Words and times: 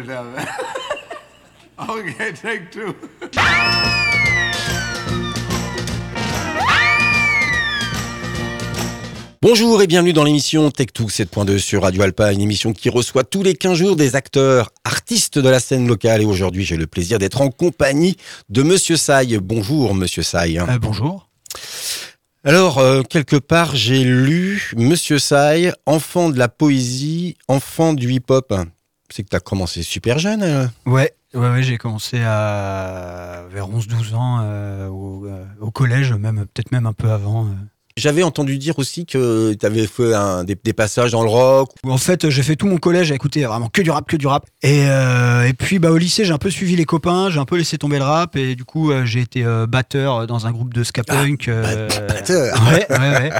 okay, 1.78 2.32
take 2.32 2.70
two. 2.70 2.94
Bonjour 9.42 9.82
et 9.82 9.86
bienvenue 9.86 10.12
dans 10.12 10.24
l'émission 10.24 10.68
Tech2 10.68 11.08
7.2 11.08 11.58
sur 11.58 11.82
Radio 11.82 12.02
Alpa, 12.02 12.32
une 12.32 12.40
émission 12.40 12.72
qui 12.72 12.88
reçoit 12.88 13.24
tous 13.24 13.42
les 13.42 13.54
15 13.54 13.76
jours 13.76 13.96
des 13.96 14.16
acteurs, 14.16 14.70
artistes 14.84 15.38
de 15.38 15.48
la 15.48 15.60
scène 15.60 15.86
locale. 15.86 16.22
Et 16.22 16.26
aujourd'hui, 16.26 16.64
j'ai 16.64 16.76
le 16.76 16.86
plaisir 16.86 17.18
d'être 17.18 17.40
en 17.40 17.50
compagnie 17.50 18.16
de 18.48 18.62
Monsieur 18.62 18.96
Saï. 18.96 19.38
Bonjour, 19.38 19.94
Monsieur 19.94 20.22
Saï. 20.22 20.58
Euh, 20.58 20.78
bonjour. 20.78 21.28
Alors, 22.44 22.78
euh, 22.78 23.02
quelque 23.02 23.36
part, 23.36 23.76
j'ai 23.76 24.02
lu 24.02 24.72
Monsieur 24.76 25.18
Saï, 25.18 25.72
enfant 25.84 26.30
de 26.30 26.38
la 26.38 26.48
poésie, 26.48 27.36
enfant 27.48 27.92
du 27.92 28.12
hip-hop. 28.12 28.54
C'est 29.12 29.24
que 29.24 29.28
tu 29.28 29.36
as 29.36 29.40
commencé 29.40 29.82
super 29.82 30.18
jeune. 30.18 30.42
euh. 30.42 30.66
Ouais, 30.86 31.12
ouais, 31.34 31.62
j'ai 31.62 31.78
commencé 31.78 32.18
vers 32.18 33.68
11-12 33.68 34.14
ans 34.14 34.40
euh, 34.42 34.88
au, 34.88 35.26
euh, 35.26 35.44
au 35.60 35.70
collège, 35.70 36.12
même 36.12 36.46
peut-être 36.46 36.72
même 36.72 36.86
un 36.86 36.92
peu 36.92 37.10
avant. 37.10 37.48
J'avais 38.00 38.22
entendu 38.22 38.56
dire 38.58 38.78
aussi 38.78 39.04
que 39.06 39.52
tu 39.52 39.66
avais 39.66 39.86
fait 39.86 40.14
un- 40.14 40.42
des, 40.44 40.56
des 40.62 40.72
passages 40.72 41.12
dans 41.12 41.22
le 41.22 41.28
rock. 41.28 41.68
En 41.84 41.98
fait, 41.98 42.30
j'ai 42.30 42.42
fait 42.42 42.56
tout 42.56 42.66
mon 42.66 42.78
collège 42.78 43.12
à 43.12 43.14
écouter 43.14 43.44
vraiment 43.44 43.68
que 43.68 43.82
du 43.82 43.90
rap, 43.90 44.08
que 44.08 44.16
du 44.16 44.26
rap. 44.26 44.46
Et, 44.62 44.84
euh, 44.86 45.46
et 45.46 45.52
puis, 45.52 45.78
bah, 45.78 45.90
au 45.90 45.98
lycée, 45.98 46.24
j'ai 46.24 46.32
un 46.32 46.38
peu 46.38 46.50
suivi 46.50 46.76
les 46.76 46.84
copains, 46.86 47.28
j'ai 47.30 47.38
un 47.38 47.44
peu 47.44 47.56
laissé 47.56 47.76
tomber 47.78 47.98
le 47.98 48.04
rap, 48.04 48.36
et 48.36 48.54
du 48.56 48.64
coup, 48.64 48.90
euh, 48.90 49.04
j'ai 49.04 49.20
été 49.20 49.44
euh, 49.44 49.66
batteur 49.66 50.26
dans 50.26 50.46
un 50.46 50.50
groupe 50.52 50.72
de 50.72 50.82
ska 50.82 51.02
punk. 51.04 51.48
euh, 51.48 51.88
batteur. 52.08 52.56
Ouais, 52.70 52.86
ouais, 52.90 52.98
ouais. 52.98 53.30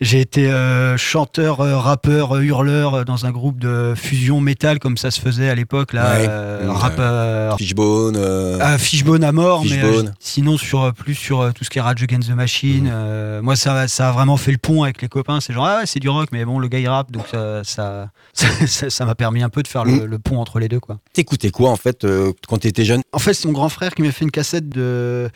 J'ai 0.00 0.20
été 0.20 0.50
chanteur, 0.96 1.58
rappeur, 1.58 2.36
hurleur 2.40 3.04
dans 3.04 3.26
un 3.26 3.30
groupe 3.30 3.58
de 3.60 3.94
fusion 3.96 4.40
métal, 4.40 4.78
comme 4.78 4.96
ça 4.96 5.10
se 5.10 5.20
faisait 5.20 5.48
à 5.50 5.54
l'époque, 5.54 5.92
là. 5.92 6.18
Ouais. 6.18 6.28
Mmh, 6.66 6.70
rap, 6.70 7.58
Fishbone. 7.58 8.18
Ah, 8.60 8.78
Fishbone 8.78 9.24
à 9.24 9.32
mort, 9.32 9.62
Fishbone. 9.62 10.14
sinon 10.20 10.56
sur 10.56 10.92
plus 10.94 11.14
sur 11.14 11.52
tout 11.54 11.64
ce 11.64 11.70
qui 11.70 11.78
est 11.78 11.82
Rage 11.82 12.02
Against 12.02 12.28
the 12.28 12.34
Machine. 12.34 12.88
Euh, 12.90 13.42
moi, 13.42 13.56
ça, 13.56 13.88
ça 13.88 13.97
a 14.06 14.12
vraiment 14.12 14.36
fait 14.36 14.52
le 14.52 14.58
pont 14.58 14.84
avec 14.84 15.02
les 15.02 15.08
copains. 15.08 15.40
C'est 15.40 15.52
genre 15.52 15.66
ah 15.66 15.78
ouais, 15.80 15.86
c'est 15.86 15.98
du 15.98 16.08
rock, 16.08 16.28
mais 16.30 16.44
bon, 16.44 16.58
le 16.60 16.68
gars 16.68 16.78
il 16.78 16.88
rappe, 16.88 17.10
donc 17.10 17.24
ça, 17.30 17.64
ça, 17.64 18.10
ça, 18.32 18.88
ça 18.90 19.04
m'a 19.04 19.14
permis 19.14 19.42
un 19.42 19.48
peu 19.48 19.62
de 19.62 19.68
faire 19.68 19.84
le, 19.84 19.92
Mhm. 19.92 20.04
le 20.04 20.18
pont 20.18 20.38
entre 20.38 20.58
les 20.60 20.68
deux, 20.68 20.80
quoi. 20.80 20.98
T'écoutais 21.12 21.50
quoi 21.50 21.70
en 21.70 21.76
fait 21.76 22.04
euh, 22.04 22.32
quand 22.46 22.58
t'étais 22.58 22.84
jeune? 22.84 23.02
En 23.12 23.18
fait, 23.18 23.34
c'est 23.34 23.46
mon 23.48 23.52
grand 23.54 23.68
frère 23.68 23.94
qui 23.94 24.02
m'a 24.02 24.12
fait 24.12 24.24
une 24.24 24.30
cassette 24.30 24.68
de. 24.68 25.28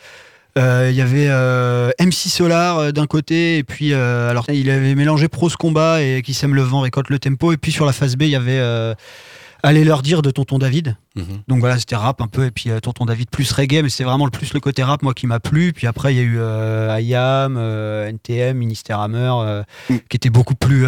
euh, 0.57 0.87
Il 0.91 0.95
y 0.95 1.01
avait 1.01 1.27
euh, 1.29 1.89
MC 1.99 2.29
Solar 2.29 2.77
euh, 2.77 2.91
d'un 2.91 3.07
côté, 3.07 3.57
et 3.57 3.63
puis 3.63 3.93
alors 3.93 4.45
il 4.49 4.69
avait 4.69 4.95
mélangé 4.95 5.27
Prose 5.27 5.55
Combat 5.55 6.01
et 6.01 6.21
Qui 6.21 6.33
sème 6.33 6.53
le 6.55 6.61
vent 6.61 6.81
récolte 6.81 7.09
le 7.09 7.19
tempo, 7.19 7.51
et 7.53 7.57
puis 7.57 7.71
sur 7.71 7.85
la 7.85 7.93
face 7.93 8.15
B, 8.15 8.23
il 8.23 8.29
y 8.29 8.35
avait 8.35 8.61
Allez 9.65 9.85
leur 9.85 10.01
dire 10.01 10.21
de 10.21 10.29
Tonton 10.29 10.57
David. 10.59 10.97
Mhm. 11.15 11.23
Donc 11.47 11.59
voilà, 11.61 11.79
c'était 11.79 11.95
rap 11.95 12.19
un 12.21 12.27
peu, 12.27 12.45
et 12.45 12.51
puis 12.51 12.69
euh, 12.69 12.79
Tonton 12.81 13.05
David 13.05 13.29
plus 13.29 13.49
reggae, 13.53 13.81
mais 13.81 13.87
c'était 13.87 14.03
vraiment 14.03 14.25
le 14.25 14.31
plus 14.31 14.53
le 14.53 14.59
côté 14.59 14.83
rap, 14.83 15.01
moi, 15.03 15.13
qui 15.13 15.25
m'a 15.25 15.39
plu. 15.39 15.71
Puis 15.71 15.87
après, 15.87 16.13
il 16.13 16.17
y 16.17 16.19
a 16.19 16.23
eu 16.23 16.37
euh, 16.37 16.99
IAM, 16.99 17.55
euh, 17.57 18.07
NTM, 18.09 18.57
Ministère 18.57 18.99
Hammer, 18.99 19.31
euh, 19.39 19.63
Mm. 19.89 19.95
qui 20.09 20.17
était 20.17 20.29
beaucoup 20.29 20.55
plus, 20.55 20.85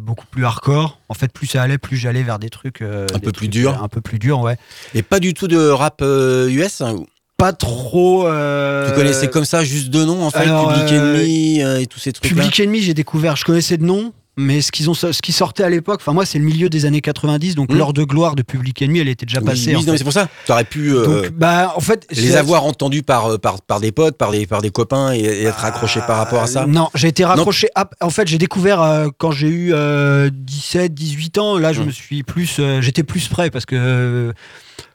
beaucoup 0.00 0.26
plus 0.26 0.44
hardcore. 0.44 0.98
En 1.08 1.14
fait, 1.14 1.32
plus 1.32 1.46
ça 1.46 1.62
allait, 1.62 1.78
plus 1.78 1.96
j'allais 1.96 2.22
vers 2.22 2.38
des 2.38 2.50
trucs. 2.50 2.82
Un 2.82 3.06
des 3.06 3.18
peu 3.20 3.32
plus 3.32 3.48
trucs, 3.48 3.64
euh, 3.64 3.72
Un 3.82 3.88
peu 3.88 4.00
plus 4.02 4.18
dur, 4.18 4.40
ouais. 4.40 4.58
Et 4.94 5.02
pas 5.02 5.20
du 5.20 5.32
tout 5.32 5.48
de 5.48 5.68
rap 5.68 6.02
US 6.02 6.82
hein, 6.82 6.96
Pas 7.38 7.52
trop. 7.54 8.26
euh, 8.26 8.88
Tu 8.90 8.94
connaissais 8.94 9.28
comme 9.30 9.44
ça 9.46 9.64
juste 9.64 9.88
de 9.88 10.04
nom 10.04 10.24
en 10.26 10.30
fait, 10.30 10.40
alors, 10.40 10.68
Public 10.74 10.92
euh, 10.92 11.14
Enemy 11.14 11.62
euh, 11.62 11.80
et 11.80 11.86
tous 11.86 11.98
ces 11.98 12.12
trucs 12.12 12.30
là 12.30 12.36
Public 12.42 12.60
Enemy, 12.60 12.80
j'ai 12.82 12.94
découvert, 12.94 13.36
je 13.36 13.44
connaissais 13.44 13.78
de 13.78 13.84
nom. 13.84 14.12
Mais 14.40 14.60
ce, 14.62 14.70
qu'ils 14.70 14.88
ont, 14.88 14.94
ce 14.94 15.10
qui 15.20 15.32
sortait 15.32 15.64
à 15.64 15.68
l'époque, 15.68 15.98
enfin 16.00 16.12
moi 16.12 16.24
c'est 16.24 16.38
le 16.38 16.44
milieu 16.44 16.68
des 16.68 16.86
années 16.86 17.00
90, 17.00 17.56
donc 17.56 17.70
Mm. 17.72 17.76
l'heure 17.76 17.92
de 17.92 18.04
gloire 18.04 18.36
de 18.36 18.42
Public 18.42 18.80
Enemy, 18.82 19.00
elle 19.00 19.08
était 19.08 19.26
déjà 19.26 19.40
passée. 19.40 19.70
en 19.74 19.80
non, 19.80 19.84
mais 19.84 19.92
fait. 19.92 19.98
c'est 19.98 20.04
pour 20.04 20.12
ça. 20.12 20.28
Tu 20.46 20.52
aurais 20.52 20.64
pu 20.64 20.94
euh, 20.94 21.04
Donc 21.22 21.32
bah 21.32 21.72
en 21.74 21.80
fait 21.80 22.06
les 22.12 22.36
avoir 22.36 22.64
entendus 22.64 23.02
par, 23.02 23.26
euh, 23.32 23.38
par, 23.38 23.60
par 23.62 23.80
des 23.80 23.90
potes, 23.90 24.16
par 24.16 24.30
des, 24.30 24.46
par 24.46 24.62
des 24.62 24.70
copains 24.70 25.12
et, 25.12 25.18
et 25.18 25.42
être 25.44 25.64
accroché 25.64 26.00
par 26.06 26.18
rapport 26.18 26.40
à 26.42 26.46
ça. 26.46 26.62
Euh, 26.62 26.66
Non, 26.66 26.88
j'ai 26.94 27.08
été 27.08 27.24
raccroché. 27.24 27.68
En 28.00 28.10
fait, 28.10 28.28
j'ai 28.28 28.38
découvert 28.38 28.80
euh, 28.80 29.08
quand 29.18 29.32
j'ai 29.32 29.48
eu 29.48 29.72
euh, 29.74 30.30
17, 30.32 30.94
18 30.94 31.38
ans. 31.38 31.58
Là, 31.58 31.72
je 31.72 31.82
Mm. 31.82 31.86
me 31.86 31.90
suis 31.90 32.22
plus, 32.22 32.60
j'étais 32.80 33.02
plus 33.02 33.26
prêt 33.28 33.50
parce 33.50 33.66
que 33.66 34.32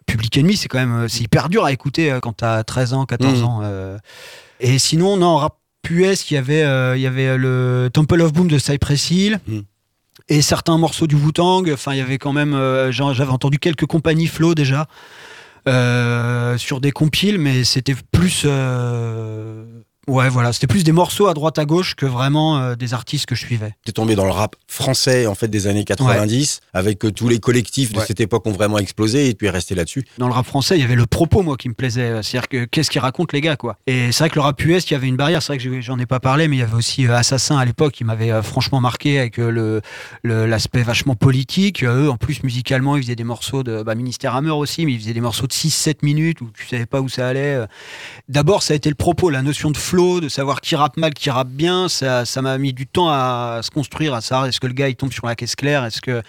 Public 0.06 0.38
Enemy, 0.38 0.56
c'est 0.57 0.67
quand 0.69 0.79
même, 0.79 1.07
c'est 1.09 1.22
hyper 1.23 1.50
dur 1.50 1.66
à 1.66 1.72
écouter 1.73 2.17
quand 2.22 2.34
t'as 2.34 2.63
13 2.63 2.94
ans, 2.94 3.06
14 3.06 3.41
Mm. 3.41 3.46
ans. 3.46 3.62
Et 4.62 4.79
sinon, 4.79 5.17
non, 5.17 5.35
rap 5.38 5.56
US, 5.89 6.29
il 6.29 6.35
y 6.35 6.38
avait, 6.38 6.63
euh, 6.63 6.95
il 6.97 7.01
y 7.01 7.07
avait 7.07 7.38
le 7.38 7.89
Temple 7.91 8.21
of 8.21 8.33
Boom 8.33 8.47
de 8.47 8.57
Cypress 8.57 9.11
Hill. 9.11 9.39
Mm. 9.47 9.59
Et 10.29 10.41
certains 10.41 10.77
morceaux 10.77 11.07
du 11.07 11.16
Wu-Tang, 11.16 11.69
enfin 11.73 11.94
il 11.94 11.97
y 11.97 12.01
avait 12.01 12.17
quand 12.17 12.31
même, 12.31 12.53
euh, 12.53 12.91
j'avais 12.91 13.31
entendu 13.31 13.59
quelques 13.59 13.85
compagnies 13.85 14.27
flow 14.27 14.55
déjà 14.55 14.88
euh, 15.67 16.57
sur 16.57 16.79
des 16.79 16.91
compiles, 16.91 17.39
mais 17.39 17.66
c'était 17.66 17.95
plus, 18.11 18.45
ouais 20.08 20.30
voilà, 20.30 20.53
c'était 20.53 20.68
plus 20.68 20.84
des 20.84 20.91
morceaux 20.91 21.28
à 21.28 21.34
droite 21.34 21.58
à 21.59 21.66
gauche 21.66 21.96
que 21.96 22.06
vraiment 22.06 22.58
euh, 22.59 22.75
des 22.75 22.94
artistes 22.94 23.25
que 23.25 23.36
je 23.36 23.46
suivais. 23.46 23.75
T'es 23.86 23.91
tombé 23.91 24.16
dans 24.16 24.25
le 24.25 24.31
rap 24.31 24.56
français 24.68 25.28
en 25.28 25.36
fait 25.36 25.47
des 25.47 25.68
années 25.68 25.84
90 25.86 26.59
avec 26.74 27.06
euh, 27.06 27.12
tous 27.12 27.30
les 27.30 27.40
collectifs 27.40 27.91
de 27.94 28.00
Ouais. 28.00 28.06
cette 28.06 28.19
époque 28.19 28.46
ont 28.47 28.52
vraiment 28.52 28.80
explosé 28.80 29.30
et 29.30 29.34
tu 29.36 29.46
es 29.46 29.50
resté 29.50 29.75
là-dessus. 29.75 30.03
Dans 30.18 30.28
le 30.28 30.34
rap 30.34 30.46
français, 30.46 30.78
il 30.78 30.81
y 30.81 30.84
avait 30.84 30.96
le 30.96 31.06
propos 31.06 31.41
moi 31.44 31.58
qui 31.58 31.69
me 31.69 31.74
plaisait, 31.74 32.22
c'est-à-dire 32.24 32.47
que 32.50 32.66
qu'est-ce 32.66 32.90
qu'ils 32.90 33.02
racontent 33.02 33.30
les 33.34 33.41
gars 33.41 33.56
quoi? 33.56 33.78
Et 33.88 34.12
c'est 34.12 34.19
vrai 34.24 34.30
que 34.30 34.36
le 34.36 34.41
rap 34.41 34.64
US, 34.66 34.90
il 34.90 34.94
y 34.94 34.96
avait 34.96 35.08
une 35.08 35.16
barrière, 35.16 35.41
c'est 35.41 35.53
vrai 35.56 35.58
que 35.64 35.81
j'en 35.81 36.00
ai 36.00 36.06
pas 36.06 36.20
parlé, 36.20 36.47
mais 36.47 36.58
il 36.58 36.59
y 36.59 36.64
avait 36.64 36.75
aussi 36.75 37.08
euh, 37.08 37.16
Assassin 37.16 37.58
à 37.58 37.66
l'époque 37.66 37.94
qui 37.94 38.03
m'avait 38.03 38.31
euh, 38.31 38.41
franchement 38.41 38.81
marqué 38.81 39.20
avec 39.20 39.38
le 39.38 39.81
l'aspect 40.24 40.84
vachement 40.84 41.16
politique. 41.16 41.84
Eux, 41.84 42.09
en 42.09 42.18
plus 42.18 42.44
musicalement, 42.44 42.96
ils 42.97 43.03
faisaient 43.03 43.16
des 43.16 43.24
morceaux 43.24 43.64
de 43.64 43.84
bah, 43.84 43.96
Ministère 43.96 44.35
Hammer 44.35 44.52
aussi, 44.52 44.85
mais 44.85 44.94
ils 44.94 45.00
faisaient 45.00 45.14
des 45.14 45.22
morceaux 45.22 45.47
de 45.47 45.53
6-7 45.53 45.97
minutes 46.03 46.41
où 46.41 46.50
tu 46.58 46.68
savais 46.68 46.85
pas 46.85 47.02
où 47.02 47.09
ça 47.09 47.28
allait. 47.28 47.59
D'abord, 48.30 48.64
ça 48.64 48.74
a 48.74 48.75
été 48.78 48.90
le 48.90 48.96
propos, 48.96 49.30
la 49.30 49.41
notion 49.41 49.72
de 49.72 49.78
de 49.93 50.27
savoir 50.27 50.59
qui 50.59 50.75
rappe 50.75 50.97
mal, 50.97 51.13
qui 51.13 51.29
rappe 51.29 51.49
bien. 51.49 51.87
Ça, 51.87 52.25
m'a 52.41 52.57
mis 52.57 52.73
du 52.73 52.87
temps 52.87 53.09
à 53.09 53.59
se 53.61 53.69
construire, 53.69 54.15
à 54.15 54.21
savoir 54.21 54.47
est-ce 54.47 54.59
que 54.59 54.65
le 54.65 54.73
gars 54.73 54.89
il 54.89 54.95
tombe 54.95 55.11
sur 55.11 55.27
la 55.27 55.35
caisse 55.35 55.55
claire, 55.55 55.85
est-ce 55.85 56.01
que 56.01 56.23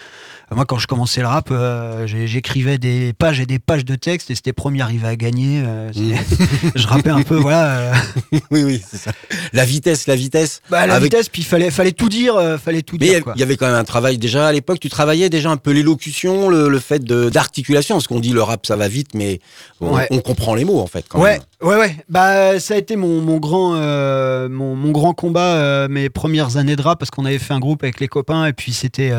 moi 0.53 0.65
quand 0.65 0.77
je 0.77 0.87
commençais 0.87 1.21
le 1.21 1.27
rap, 1.27 1.49
euh, 1.51 2.05
j'écrivais 2.07 2.77
des 2.77 3.13
pages 3.13 3.39
et 3.39 3.45
des 3.45 3.57
pages 3.59 3.83
de 3.85 3.95
texte 3.95 4.29
et 4.29 4.35
c'était 4.35 4.53
premier 4.53 4.81
arrivé 4.81 5.07
à 5.07 5.15
gagner. 5.15 5.63
euh, 5.65 5.91
c'est- 5.93 6.71
je 6.75 6.87
rappais 6.87 7.09
un 7.09 7.23
peu, 7.23 7.35
voilà. 7.35 7.77
euh, 7.77 7.93
oui 8.51 8.63
oui, 8.63 8.83
c'est 8.87 8.97
ça. 8.97 9.11
La 9.53 9.65
vitesse, 9.65 10.05
la 10.07 10.15
vitesse. 10.15 10.61
bah, 10.69 10.85
la 10.85 10.95
Avec- 10.95 11.11
vitesse, 11.11 11.29
puis 11.29 11.41
il 11.41 11.45
fallait, 11.45 11.71
fallait 11.71 11.91
tout 11.93 12.09
dire, 12.09 12.35
fallait 12.63 12.81
tout 12.83 12.97
Mais 12.99 13.07
il 13.35 13.39
y 13.39 13.43
avait 13.43 13.57
quand 13.57 13.65
même 13.65 13.75
un 13.75 13.83
travail 13.83 14.17
déjà 14.17 14.47
à 14.47 14.51
l'époque. 14.51 14.79
Tu 14.79 14.89
travaillais 14.89 15.29
déjà 15.29 15.49
un 15.49 15.57
peu 15.57 15.71
l'élocution, 15.71 16.49
le, 16.49 16.69
le 16.69 16.79
fait 16.79 17.03
d'articulation, 17.03 17.95
parce 17.95 18.07
qu'on 18.07 18.19
dit 18.19 18.29
le 18.31 18.41
rap 18.43 18.65
ça 18.65 18.75
va 18.75 18.87
vite, 18.87 19.13
mais 19.13 19.39
on, 19.81 19.95
Ouais. 19.95 20.07
on 20.11 20.19
comprend 20.19 20.53
les 20.55 20.65
mots 20.65 20.79
en 20.79 20.87
fait. 20.87 21.05
Quand 21.09 21.19
Ouais, 21.21 21.39
même. 21.61 21.69
ouais, 21.69 21.77
ouais. 21.77 21.95
Bah, 22.09 22.59
ça 22.59 22.73
a 22.73 22.77
été 22.77 22.95
mon, 22.95 23.21
mon 23.21 23.37
grand, 23.37 23.75
euh, 23.75 24.47
mon, 24.49 24.75
mon 24.75 24.91
grand 24.91 25.13
combat 25.13 25.87
mes 25.87 26.09
premières 26.09 26.57
années 26.57 26.75
de 26.75 26.81
rap 26.81 26.99
parce 26.99 27.09
qu'on 27.11 27.25
avait 27.25 27.39
fait 27.39 27.53
un 27.53 27.59
groupe 27.59 27.83
avec 27.83 27.99
les 27.99 28.07
copains 28.07 28.45
et 28.45 28.53
puis 28.53 28.73
c'était, 28.73 29.11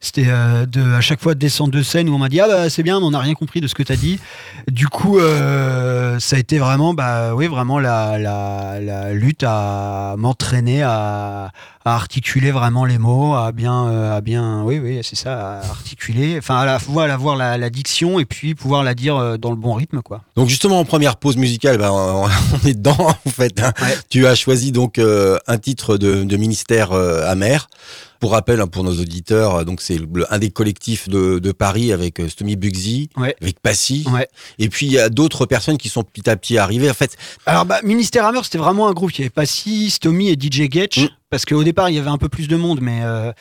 c'était 0.00 0.26
euh, 0.52 0.96
à 0.96 1.00
chaque 1.00 1.20
fois 1.20 1.34
de 1.34 1.38
descendre 1.38 1.72
de 1.72 1.82
scène 1.82 2.08
où 2.08 2.14
on 2.14 2.18
m'a 2.18 2.28
dit 2.28 2.40
ah 2.40 2.48
bah 2.48 2.70
c'est 2.70 2.82
bien, 2.82 3.00
mais 3.00 3.06
on 3.06 3.10
n'a 3.10 3.18
rien 3.18 3.34
compris 3.34 3.60
de 3.60 3.66
ce 3.66 3.74
que 3.74 3.82
t'as 3.82 3.96
dit. 3.96 4.20
Du 4.70 4.88
coup, 4.88 5.18
euh, 5.18 6.18
ça 6.18 6.36
a 6.36 6.38
été 6.38 6.58
vraiment, 6.58 6.94
bah 6.94 7.34
oui, 7.34 7.46
vraiment 7.46 7.78
la, 7.78 8.18
la 8.18 9.12
lutte 9.12 9.44
à 9.46 10.14
m'entraîner 10.18 10.82
à, 10.82 11.50
à 11.84 11.94
articuler 11.96 12.50
vraiment 12.52 12.84
les 12.84 12.98
mots, 12.98 13.34
à 13.34 13.50
bien, 13.52 13.86
euh, 13.88 14.16
à 14.16 14.20
bien, 14.20 14.62
oui, 14.62 14.78
oui, 14.78 15.00
c'est 15.02 15.16
ça, 15.16 15.58
à 15.58 15.68
articuler. 15.68 16.36
Enfin, 16.38 16.58
à 16.58 16.64
la 16.64 16.78
fois 16.78 17.04
à 17.06 17.12
avoir 17.12 17.36
la, 17.36 17.58
la 17.58 17.70
diction 17.70 18.18
et 18.20 18.24
puis 18.24 18.54
pouvoir 18.54 18.82
la 18.84 18.94
dire 18.94 19.16
euh, 19.16 19.36
dans 19.36 19.50
le 19.50 19.56
bon 19.56 19.72
rythme, 19.74 20.00
quoi. 20.02 20.22
Donc 20.36 20.48
justement 20.48 20.78
en 20.78 20.84
première 20.84 21.16
pause 21.16 21.36
musicale, 21.36 21.78
ben, 21.78 21.90
on, 21.90 22.28
est 22.66 22.74
dedans 22.74 22.96
en 23.26 23.30
fait. 23.30 23.60
hein. 23.60 23.72
Ouais. 23.82 23.96
Tu 24.08 24.26
as 24.26 24.34
choisi 24.34 24.70
donc 24.72 24.98
euh, 24.98 25.38
un 25.46 25.58
titre 25.58 25.96
de, 25.96 26.24
de 26.24 26.36
ministère 26.36 26.92
euh, 26.92 27.28
amer. 27.30 27.68
Pour 28.20 28.30
rappel, 28.30 28.60
hein, 28.60 28.68
pour 28.68 28.84
nos 28.84 28.92
auditeurs, 29.00 29.64
donc 29.64 29.80
c'est 29.80 29.98
un 30.30 30.38
des 30.38 30.50
collectifs 30.52 31.08
de, 31.08 31.40
de 31.40 31.50
Paris 31.50 31.92
avec 31.92 32.20
euh, 32.20 32.28
Stomy 32.28 32.54
Bugsy, 32.54 33.10
Ouais. 33.16 33.34
avec 33.42 33.58
Passy, 33.58 34.04
Ouais. 34.12 34.28
et 34.60 34.68
puis 34.68 34.86
il 34.86 34.92
y 34.92 34.98
a 35.00 35.08
d'autres 35.08 35.44
personnes 35.44 35.76
qui 35.76 35.88
sont 35.88 36.04
petit 36.04 36.30
à 36.30 36.36
petit 36.36 36.56
arrivées. 36.56 36.88
En 36.88 36.94
fait, 36.94 37.16
Alors, 37.46 37.64
bah, 37.64 37.80
Ministère 37.82 38.24
Hammer, 38.24 38.38
c'était 38.44 38.58
vraiment 38.58 38.86
un 38.86 38.92
groupe. 38.92 39.10
Il 39.14 39.18
y 39.18 39.24
avait 39.24 39.30
Passy, 39.30 39.90
Stomy 39.90 40.28
et 40.28 40.34
DJ 40.40 40.70
Getch. 40.70 40.98
Mm. 40.98 41.08
Parce 41.32 41.46
qu'au 41.46 41.64
départ, 41.64 41.88
il 41.88 41.96
y 41.96 41.98
avait 41.98 42.10
un 42.10 42.18
peu 42.18 42.28
plus 42.28 42.46
de 42.46 42.56
monde. 42.56 42.80
Mais 42.82 43.00
euh, 43.02 43.32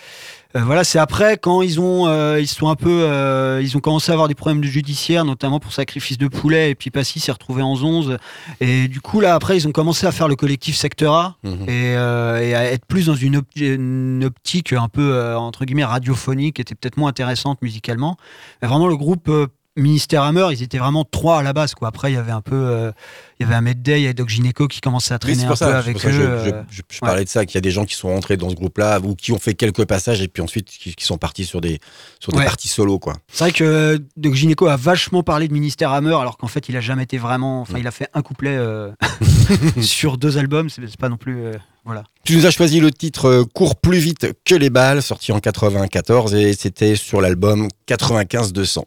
euh, 0.55 0.61
voilà, 0.63 0.85
c'est 0.85 0.97
après, 0.97 1.37
quand 1.37 1.61
ils 1.61 1.79
ont, 1.81 2.07
euh, 2.07 2.39
ils 2.39 2.47
sont 2.47 2.69
un 2.69 2.75
peu, 2.75 2.89
euh, 3.03 3.59
ils 3.61 3.75
ont 3.75 3.81
commencé 3.81 4.11
à 4.11 4.13
avoir 4.13 4.29
des 4.29 4.33
problèmes 4.33 4.61
de 4.61 4.67
judiciaire, 4.67 5.25
notamment 5.25 5.59
pour 5.59 5.73
sacrifice 5.73 6.17
de 6.17 6.29
poulet. 6.29 6.71
Et 6.71 6.75
puis 6.75 6.89
Passy 6.89 7.19
s'est 7.19 7.33
retrouvé 7.33 7.61
en 7.61 7.73
11. 7.73 8.17
Et 8.61 8.87
du 8.87 9.01
coup, 9.01 9.19
là, 9.19 9.35
après, 9.35 9.57
ils 9.57 9.67
ont 9.67 9.73
commencé 9.73 10.07
à 10.07 10.13
faire 10.13 10.29
le 10.29 10.37
collectif 10.37 10.77
Secteur 10.77 11.13
A. 11.13 11.35
mhm. 11.43 11.63
Et, 11.67 11.95
euh, 11.97 12.39
et 12.41 12.55
à 12.55 12.63
être 12.71 12.85
plus 12.85 13.07
dans 13.07 13.15
une, 13.15 13.35
op- 13.35 13.45
une 13.57 14.23
optique 14.23 14.71
un 14.71 14.87
peu, 14.87 15.11
euh, 15.13 15.37
entre 15.37 15.65
guillemets, 15.65 15.83
radiophonique, 15.83 16.55
qui 16.55 16.61
était 16.61 16.75
peut-être 16.75 16.95
moins 16.95 17.09
intéressante 17.09 17.61
musicalement. 17.61 18.15
Mais 18.61 18.69
vraiment, 18.69 18.87
le 18.87 18.95
groupe. 18.95 19.29
Ministère 19.77 20.23
Hammer, 20.23 20.47
ils 20.51 20.61
étaient 20.63 20.77
vraiment 20.79 21.05
trois 21.05 21.39
à 21.39 21.43
la 21.43 21.53
base. 21.53 21.73
Quoi. 21.75 21.87
Après, 21.87 22.11
il 22.11 22.15
y 22.15 22.17
avait 22.17 22.31
un 22.33 22.41
peu, 22.41 22.55
euh, 22.55 22.91
il 23.39 23.43
y 23.43 23.45
avait 23.45 23.55
Ahmed 23.55 23.81
Day, 23.81 23.99
il 23.99 24.03
y 24.03 24.05
avait 24.05 24.13
Doc 24.13 24.27
Gineco 24.27 24.67
qui 24.67 24.81
commençait 24.81 25.13
à 25.13 25.19
traîner 25.19 25.45
un 25.45 25.55
peu 25.55 25.65
avec 25.65 25.95
eux. 25.97 25.99
je, 26.11 26.11
je- 26.11 26.21
euh, 26.21 26.61
je- 26.69 26.99
parlais 26.99 27.23
de 27.23 27.29
ça, 27.29 27.45
qu'il 27.45 27.55
y 27.55 27.57
a 27.57 27.61
des 27.61 27.71
gens 27.71 27.85
qui 27.85 27.95
sont 27.95 28.09
rentrés 28.09 28.35
dans 28.35 28.49
ce 28.49 28.55
groupe-là 28.55 28.99
ou 29.01 29.15
qui 29.15 29.31
ont 29.31 29.39
fait 29.39 29.53
quelques 29.53 29.85
passages 29.85 30.21
et 30.21 30.27
puis 30.27 30.43
ensuite 30.43 30.67
qui, 30.67 30.93
qui 30.93 31.05
sont 31.05 31.17
partis 31.17 31.45
sur 31.45 31.61
des, 31.61 31.79
sur 32.19 32.33
des 32.33 32.39
Ouais. 32.39 32.45
parties 32.45 32.67
solo, 32.67 32.99
quoi. 32.99 33.15
C'est 33.31 33.45
vrai 33.45 33.51
que 33.53 33.63
euh, 33.63 33.97
Doc 34.17 34.33
Gineco 34.33 34.67
a 34.67 34.75
vachement 34.75 35.23
parlé 35.23 35.47
de 35.47 35.53
Ministère 35.53 35.91
Hammer, 35.93 36.15
alors 36.19 36.37
qu'en 36.37 36.47
fait, 36.47 36.67
il 36.67 36.75
a 36.75 36.81
jamais 36.81 37.03
été 37.03 37.17
vraiment. 37.17 37.61
Enfin, 37.61 37.77
il 37.77 37.87
a 37.87 37.91
fait 37.91 38.09
un 38.13 38.21
couplet 38.21 38.55
euh, 38.57 38.91
sur 39.81 40.17
deux 40.17 40.37
albums. 40.37 40.69
C'est 40.69 40.97
pas 40.97 41.09
non 41.09 41.17
plus. 41.17 41.43
voilà. 41.85 42.03
Tu 42.25 42.35
nous 42.35 42.45
as 42.45 42.51
choisi 42.51 42.79
le 42.81 42.91
titre 42.91 43.43
Cours 43.55 43.75
plus 43.77 43.97
vite 43.99 44.27
que 44.45 44.53
les 44.55 44.69
balles, 44.69 45.01
sorti 45.01 45.31
en 45.31 45.39
94 45.39 46.35
et 46.35 46.53
c'était 46.53 46.95
sur 46.95 47.21
l'album 47.21 47.67
95-200. 47.87 48.83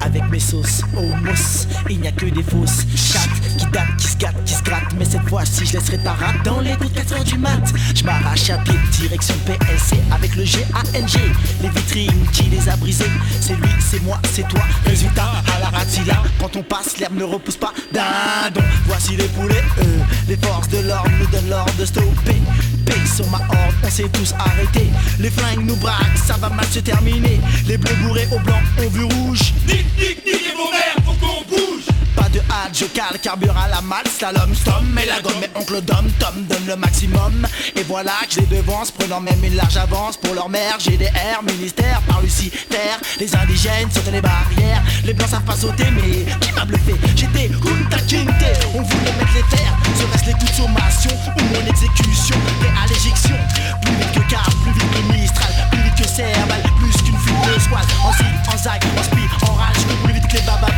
Avec 0.00 0.22
mes 0.30 0.40
sauces. 0.40 0.82
Homos, 0.96 1.66
il 1.88 2.00
n'y 2.00 2.08
a 2.08 2.12
que 2.12 2.26
des 2.26 2.42
fausses 2.42 2.84
chattes 2.94 3.40
qui 3.58 3.66
datent, 3.66 3.96
qui 3.98 4.06
se 4.06 4.16
qui 4.16 4.54
se. 4.54 4.62
Mais 4.98 5.04
cette 5.04 5.28
fois-ci, 5.28 5.66
je 5.66 5.74
laisserai 5.74 5.98
ta 5.98 6.12
rate 6.12 6.42
dans 6.44 6.60
les 6.60 6.72
coups 6.72 6.92
de 6.92 6.96
4 6.98 7.12
heures 7.14 7.24
du 7.24 7.38
mat. 7.38 7.62
Je 7.94 8.04
m'arrache 8.04 8.50
à 8.50 8.58
pied, 8.58 8.74
direction 8.92 9.34
PSC 9.46 9.96
avec 10.10 10.34
le 10.36 10.44
G-A-N-G. 10.44 11.18
Les 11.62 11.68
vitrines, 11.68 12.26
qui 12.32 12.44
les 12.44 12.68
a 12.68 12.76
brisées 12.76 13.10
C'est 13.40 13.54
lui, 13.54 13.70
c'est 13.80 14.02
moi, 14.02 14.18
c'est 14.32 14.46
toi. 14.48 14.62
Résultat, 14.86 15.30
à 15.54 15.60
la 15.60 15.66
ratilla, 15.78 16.22
quand 16.38 16.56
on 16.56 16.62
passe, 16.62 16.98
l'herbe 16.98 17.16
ne 17.16 17.24
repousse 17.24 17.56
pas. 17.56 17.72
Dindon, 17.92 18.62
voici 18.86 19.16
les 19.16 19.28
poulets. 19.28 19.62
euh, 19.78 19.98
les 20.28 20.36
forces 20.36 20.68
de 20.68 20.78
l'ordre 20.78 21.10
nous 21.18 21.26
donnent 21.26 21.50
l'ordre 21.50 21.74
de 21.78 21.84
stopper. 21.84 22.40
Paye 22.86 23.06
sur 23.06 23.28
ma 23.30 23.38
s'est 23.92 24.08
tous 24.08 24.32
arrêtés. 24.38 24.88
Les 25.18 25.30
flingues 25.30 25.66
nous 25.66 25.76
braquent, 25.76 26.16
ça 26.16 26.34
va 26.40 26.48
mal 26.48 26.64
se 26.64 26.78
terminer. 26.78 27.38
Les 27.66 27.76
bleus 27.76 27.94
bourrés 28.02 28.26
au 28.32 28.38
blanc 28.38 28.60
ont 28.78 28.88
vu 28.88 29.04
rouge. 29.04 29.52
Nique, 29.68 29.84
nique, 29.98 30.24
nique 30.24 30.56
vos 30.56 30.70
mères, 30.70 31.01
de 32.32 32.40
hâte, 32.50 32.72
je 32.72 32.86
cale, 32.86 33.18
carbure 33.20 33.56
à 33.56 33.68
la 33.68 33.80
malle, 33.82 34.08
slalom, 34.08 34.54
stom, 34.54 34.86
mais 34.94 35.04
la 35.06 35.20
gomme, 35.20 35.34
mais 35.40 35.50
oncle 35.54 35.80
Dom, 35.82 36.10
Tom 36.18 36.44
donne 36.48 36.66
le 36.66 36.76
maximum. 36.76 37.46
Et 37.76 37.82
voilà 37.82 38.12
que 38.26 38.34
je 38.34 38.40
les 38.40 38.46
devance, 38.46 38.90
prenant 38.90 39.20
même 39.20 39.42
une 39.44 39.54
large 39.54 39.76
avance 39.76 40.16
pour 40.16 40.34
leur 40.34 40.48
mère. 40.48 40.78
GDR, 40.80 41.42
ministère, 41.44 42.00
par 42.08 42.22
Lucie, 42.22 42.50
terre, 42.70 42.98
les 43.20 43.34
indigènes 43.36 43.90
sautent 43.90 44.12
les 44.12 44.20
barrières. 44.20 44.82
Les 45.04 45.12
blancs 45.12 45.28
savent 45.28 45.44
pas 45.44 45.56
sauter, 45.56 45.86
mais 45.90 46.24
qui 46.40 46.52
m'a 46.52 46.64
bluffé? 46.64 46.94
J'étais 47.14 47.48
Kunta 47.48 47.98
Kinte, 48.08 48.66
on 48.74 48.82
voulait 48.82 49.12
mettre 49.18 49.34
les 49.34 49.56
terres. 49.56 49.76
Serait-ce 49.98 50.26
les 50.26 50.32
coups 50.32 50.50
de 50.50 50.56
sommation 50.56 51.10
ou 51.36 51.42
mon 51.54 51.66
exécution 51.68 52.36
Prêt 52.60 52.72
à 52.82 52.86
l'éjection, 52.86 53.36
plus 53.82 53.94
vite 53.94 54.12
que 54.12 54.30
Car, 54.30 54.48
plus 54.62 54.72
vite 54.72 54.90
que 54.90 55.12
Mistral, 55.12 55.52
plus 55.70 55.82
vite 55.82 55.94
que 55.96 56.08
Serval, 56.08 56.62
plus 56.78 57.02
qu'une 57.02 57.18
fuite 57.18 57.54
de 57.54 57.60
squad. 57.60 57.86
En 58.02 58.12
zig, 58.12 58.26
en 58.52 58.56
zag, 58.56 58.82
en 58.98 59.02
spi, 59.02 59.22
en 59.48 59.54
rage, 59.54 59.84
plus 60.04 60.14
vite 60.14 60.26
que 60.28 60.36
les 60.36 60.42
babababas. 60.42 60.71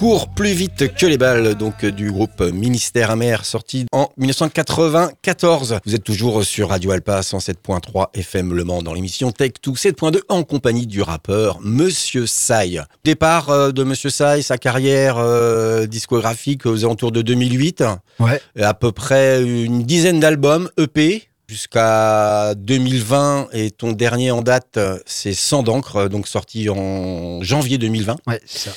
Cours 0.00 0.28
plus 0.28 0.54
vite 0.54 0.94
que 0.94 1.04
les 1.04 1.18
balles, 1.18 1.54
donc 1.56 1.84
euh, 1.84 1.90
du 1.90 2.10
groupe 2.10 2.40
Ministère 2.40 3.10
Amer, 3.10 3.44
sorti 3.44 3.84
en 3.92 4.08
1994. 4.16 5.80
Vous 5.84 5.94
êtes 5.94 6.04
toujours 6.04 6.42
sur 6.42 6.70
Radio 6.70 6.92
Alpa 6.92 7.20
107.3 7.20 8.06
FM 8.14 8.54
Le 8.54 8.64
Mans 8.64 8.80
dans 8.80 8.94
l'émission 8.94 9.30
Tech 9.30 9.50
2 9.62 9.72
7.2 9.72 10.20
en 10.30 10.42
compagnie 10.42 10.86
du 10.86 11.02
rappeur 11.02 11.58
Monsieur 11.60 12.26
Sai. 12.26 12.80
Départ 13.04 13.50
euh, 13.50 13.72
de 13.72 13.84
Monsieur 13.84 14.08
Sai, 14.08 14.40
sa 14.40 14.56
carrière 14.56 15.18
euh, 15.18 15.84
discographique 15.84 16.64
aux 16.64 16.82
alentours 16.82 17.12
de 17.12 17.20
2008, 17.20 17.84
Ouais. 18.20 18.40
À 18.58 18.72
peu 18.72 18.92
près 18.92 19.42
une 19.42 19.82
dizaine 19.82 20.18
d'albums 20.18 20.70
EP 20.78 21.24
jusqu'à 21.46 22.54
2020 22.54 23.48
et 23.52 23.70
ton 23.70 23.92
dernier 23.92 24.30
en 24.30 24.40
date 24.40 24.78
c'est 25.04 25.34
Sang 25.34 25.62
d'encre 25.64 26.08
donc 26.08 26.28
sorti 26.28 26.70
en 26.70 27.42
janvier 27.42 27.76
2020 27.76 28.16
Ouais, 28.28 28.40
c'est 28.46 28.70
ça. 28.70 28.76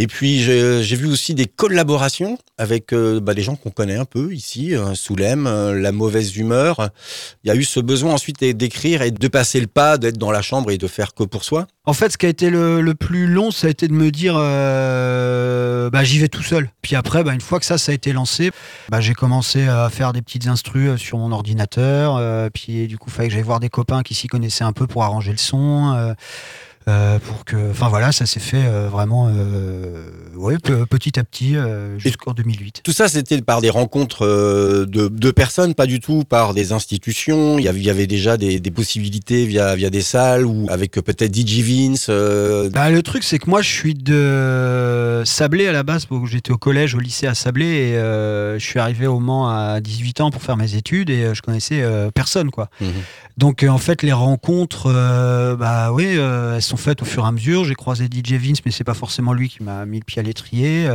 Et 0.00 0.06
puis 0.06 0.38
j'ai 0.38 0.96
vu 0.96 1.08
aussi 1.08 1.34
des 1.34 1.46
collaborations 1.46 2.38
avec 2.56 2.92
euh, 2.92 3.18
bah, 3.18 3.34
des 3.34 3.42
gens 3.42 3.56
qu'on 3.56 3.70
connaît 3.70 3.96
un 3.96 4.04
peu 4.04 4.32
ici, 4.32 4.76
euh, 4.76 4.94
Soulem, 4.94 5.48
euh, 5.48 5.74
La 5.74 5.90
Mauvaise 5.90 6.36
Humeur. 6.36 6.90
Il 7.42 7.48
y 7.48 7.50
a 7.50 7.56
eu 7.56 7.64
ce 7.64 7.80
besoin 7.80 8.14
ensuite 8.14 8.44
d'écrire 8.44 9.02
et 9.02 9.10
de 9.10 9.28
passer 9.28 9.60
le 9.60 9.66
pas, 9.66 9.98
d'être 9.98 10.16
dans 10.16 10.30
la 10.30 10.40
chambre 10.40 10.70
et 10.70 10.78
de 10.78 10.86
faire 10.86 11.14
que 11.14 11.24
pour 11.24 11.42
soi. 11.42 11.66
En 11.84 11.94
fait, 11.94 12.12
ce 12.12 12.18
qui 12.18 12.26
a 12.26 12.28
été 12.28 12.48
le, 12.48 12.94
plus 12.94 13.26
long, 13.26 13.50
ça 13.50 13.66
a 13.66 13.70
été 13.70 13.88
de 13.88 13.92
me 13.92 14.12
dire, 14.12 14.36
euh, 14.38 15.90
bah, 15.90 16.04
j'y 16.04 16.20
vais 16.20 16.28
tout 16.28 16.44
seul. 16.44 16.70
Puis 16.80 16.94
après, 16.94 17.24
bah, 17.24 17.34
une 17.34 17.40
fois 17.40 17.58
que 17.58 17.66
ça, 17.66 17.74
a 17.74 17.92
été 17.92 18.12
lancé, 18.12 18.52
j'ai 19.00 19.14
commencé 19.14 19.66
à 19.66 19.90
faire 19.90 20.12
des 20.12 20.22
petites 20.22 20.46
instrus 20.46 20.94
sur 21.00 21.18
mon 21.18 21.32
ordinateur. 21.32 22.20
puis 22.52 22.86
du 22.86 22.98
coup, 22.98 23.10
il 23.10 23.14
fallait 23.14 23.28
que 23.28 23.34
j'aille 23.34 23.42
voir 23.42 23.58
des 23.58 23.68
copains 23.68 24.04
qui 24.04 24.14
s'y 24.14 24.28
connaissaient 24.28 24.62
un 24.62 24.72
peu 24.72 24.86
pour 24.86 25.02
arranger 25.02 25.32
le 25.32 25.38
son. 25.38 26.14
Euh, 26.88 27.18
pour 27.18 27.44
que, 27.44 27.70
enfin 27.70 27.88
voilà, 27.88 28.12
ça 28.12 28.26
s'est 28.26 28.40
fait 28.40 28.64
euh, 28.64 28.88
vraiment, 28.88 29.30
euh, 29.34 30.08
ouais, 30.36 30.56
petit 30.58 31.18
à 31.18 31.24
petit 31.24 31.56
euh, 31.56 31.98
jusqu'en 31.98 32.32
2008. 32.32 32.80
Tout 32.82 32.92
ça, 32.92 33.08
c'était 33.08 33.40
par 33.42 33.60
des 33.60 33.70
rencontres 33.70 34.26
de, 34.26 35.08
de 35.08 35.30
personnes, 35.30 35.74
pas 35.74 35.86
du 35.86 36.00
tout 36.00 36.24
par 36.24 36.54
des 36.54 36.72
institutions. 36.72 37.58
Il 37.58 37.64
y 37.64 37.68
avait, 37.68 37.80
il 37.80 37.84
y 37.84 37.90
avait 37.90 38.06
déjà 38.06 38.36
des, 38.36 38.60
des 38.60 38.70
possibilités 38.70 39.44
via, 39.44 39.76
via 39.76 39.90
des 39.90 40.00
salles 40.00 40.46
ou 40.46 40.66
avec 40.70 40.92
peut-être 40.92 41.34
DJ 41.34 41.60
Vince. 41.60 42.08
Bah, 42.72 42.90
le 42.90 43.02
truc, 43.02 43.22
c'est 43.22 43.38
que 43.38 43.50
moi, 43.50 43.60
je 43.62 43.68
suis 43.68 43.94
de 43.94 45.22
Sablé 45.24 45.66
à 45.66 45.72
la 45.72 45.82
base. 45.82 46.06
J'étais 46.24 46.52
au 46.52 46.58
collège, 46.58 46.94
au 46.94 47.00
lycée 47.00 47.26
à 47.26 47.34
Sablé, 47.34 47.66
et 47.66 47.92
je 47.94 48.64
suis 48.64 48.78
arrivé 48.78 49.06
au 49.06 49.20
Mans 49.20 49.48
à 49.48 49.80
18 49.80 50.22
ans 50.22 50.30
pour 50.30 50.42
faire 50.42 50.56
mes 50.56 50.74
études, 50.74 51.10
et 51.10 51.34
je 51.34 51.42
connaissais 51.42 51.84
personne, 52.14 52.50
quoi. 52.50 52.70
Mhm. 52.80 52.88
Donc, 53.36 53.64
en 53.68 53.78
fait, 53.78 54.02
les 54.02 54.12
rencontres, 54.12 54.92
bah 55.58 55.92
oui, 55.92 56.16
elles 56.16 56.62
sont 56.62 56.77
faites 56.78 57.02
au 57.02 57.04
fur 57.04 57.24
et 57.24 57.28
à 57.28 57.32
mesure. 57.32 57.64
J'ai 57.64 57.74
croisé 57.74 58.06
DJ 58.06 58.34
Vince, 58.34 58.64
mais 58.64 58.70
c'est 58.70 58.84
pas 58.84 58.94
forcément 58.94 59.32
lui 59.32 59.48
qui 59.48 59.62
m'a 59.62 59.84
mis 59.84 59.98
le 59.98 60.04
pied 60.04 60.20
à 60.20 60.22
l'étrier. 60.22 60.88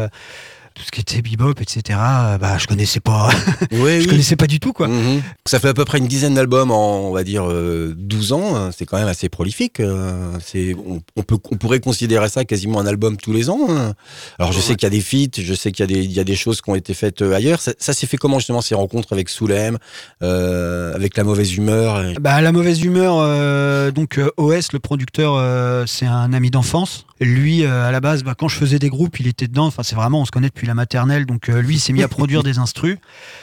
Euh, 0.76 0.80
tout 0.80 0.84
ce 0.86 0.92
qui 0.92 1.02
était 1.02 1.22
bebop, 1.22 1.54
etc. 1.62 2.00
euh, 2.02 2.38
bah, 2.38 2.58
je 2.58 2.66
connaissais 2.68 3.00
pas, 3.00 3.30
je 3.72 3.78
oui. 3.78 4.08
connaissais 4.08 4.36
pas 4.36 4.48
du 4.48 4.60
tout, 4.60 4.74
quoi. 4.74 4.88
Mhm. 4.88 5.22
Ça 5.46 5.60
fait 5.60 5.68
à 5.70 5.74
peu 5.74 5.86
près 5.86 5.98
une 6.00 6.08
dizaine 6.08 6.34
d'albums 6.34 6.72
en, 6.72 7.10
on 7.10 7.12
va 7.12 7.24
dire, 7.24 7.44
euh, 7.48 7.94
12 7.98 8.34
ans. 8.34 8.56
hein. 8.56 8.72
C'est 8.76 8.86
quand 8.86 8.98
même 8.98 9.08
assez 9.08 9.30
prolifique. 9.30 9.80
euh, 9.80 10.32
C'est, 10.44 10.74
on, 10.76 11.02
on 11.16 11.22
peut, 11.22 11.38
on 11.52 11.58
pourrait 11.58 11.80
considérer 11.80 12.28
ça 12.30 12.44
quasiment 12.46 12.80
un 12.80 12.86
album 12.88 13.18
tous 13.18 13.32
les 13.34 13.50
ans. 13.50 13.60
hein. 13.70 13.94
Alors, 14.40 14.52
je 14.52 14.60
sais 14.60 14.76
qu'il 14.76 14.84
y 14.84 14.88
a 14.88 14.90
des 14.90 15.02
feats, 15.02 15.40
je 15.42 15.54
sais 15.54 15.72
qu'il 15.72 15.82
y 15.82 15.92
a 15.92 15.94
des, 15.96 16.04
il 16.04 16.12
y 16.12 16.20
a 16.20 16.24
des 16.24 16.36
choses 16.36 16.62
qui 16.62 16.70
ont 16.70 16.76
été 16.76 16.94
faites 16.94 17.22
euh, 17.22 17.34
ailleurs. 17.36 17.62
Ça, 17.62 17.74
ça 17.78 17.94
s'est 17.94 18.08
fait 18.08 18.18
comment 18.18 18.40
justement 18.40 18.62
ces 18.62 18.76
rencontres 18.76 19.14
avec 19.14 19.30
Soulem, 19.30 19.78
euh, 20.24 20.94
avec 20.96 21.18
la 21.18 21.24
mauvaise 21.24 21.54
humeur 21.56 22.04
et- 22.04 22.14
Bah, 22.16 22.42
la 22.42 22.52
mauvaise 22.52 22.82
humeur, 22.84 23.16
euh, 23.20 23.92
donc 23.92 24.18
euh, 24.18 24.30
OS, 24.38 24.72
le 24.74 24.80
producteur, 24.80 25.36
euh, 25.38 25.86
c'est 25.88 26.06
un 26.06 26.34
ami 26.34 26.50
d'enfance. 26.50 27.06
Lui, 27.22 27.64
euh, 27.64 27.88
à 27.88 27.92
la 27.92 28.02
base, 28.02 28.24
bah, 28.24 28.34
quand 28.38 28.48
je 28.50 28.58
faisais 28.58 28.80
des 28.80 28.90
groupes, 28.90 29.20
il 29.20 29.28
était 29.28 29.48
dedans. 29.48 29.66
Enfin, 29.68 29.84
c'est 29.84 29.96
vraiment, 29.96 30.22
on 30.22 30.26
se 30.26 30.32
connaît 30.32 30.48
depuis 30.50 30.63
la 30.68 30.74
maternelle. 30.74 31.26
Donc, 31.26 31.50
euh, 31.50 31.62
lui, 31.62 31.76
il 31.76 31.80
s'est 31.80 31.94
mis 31.94 32.04
à 32.04 32.08
produire 32.08 32.44
des 32.44 32.58
instrus. 32.58 32.98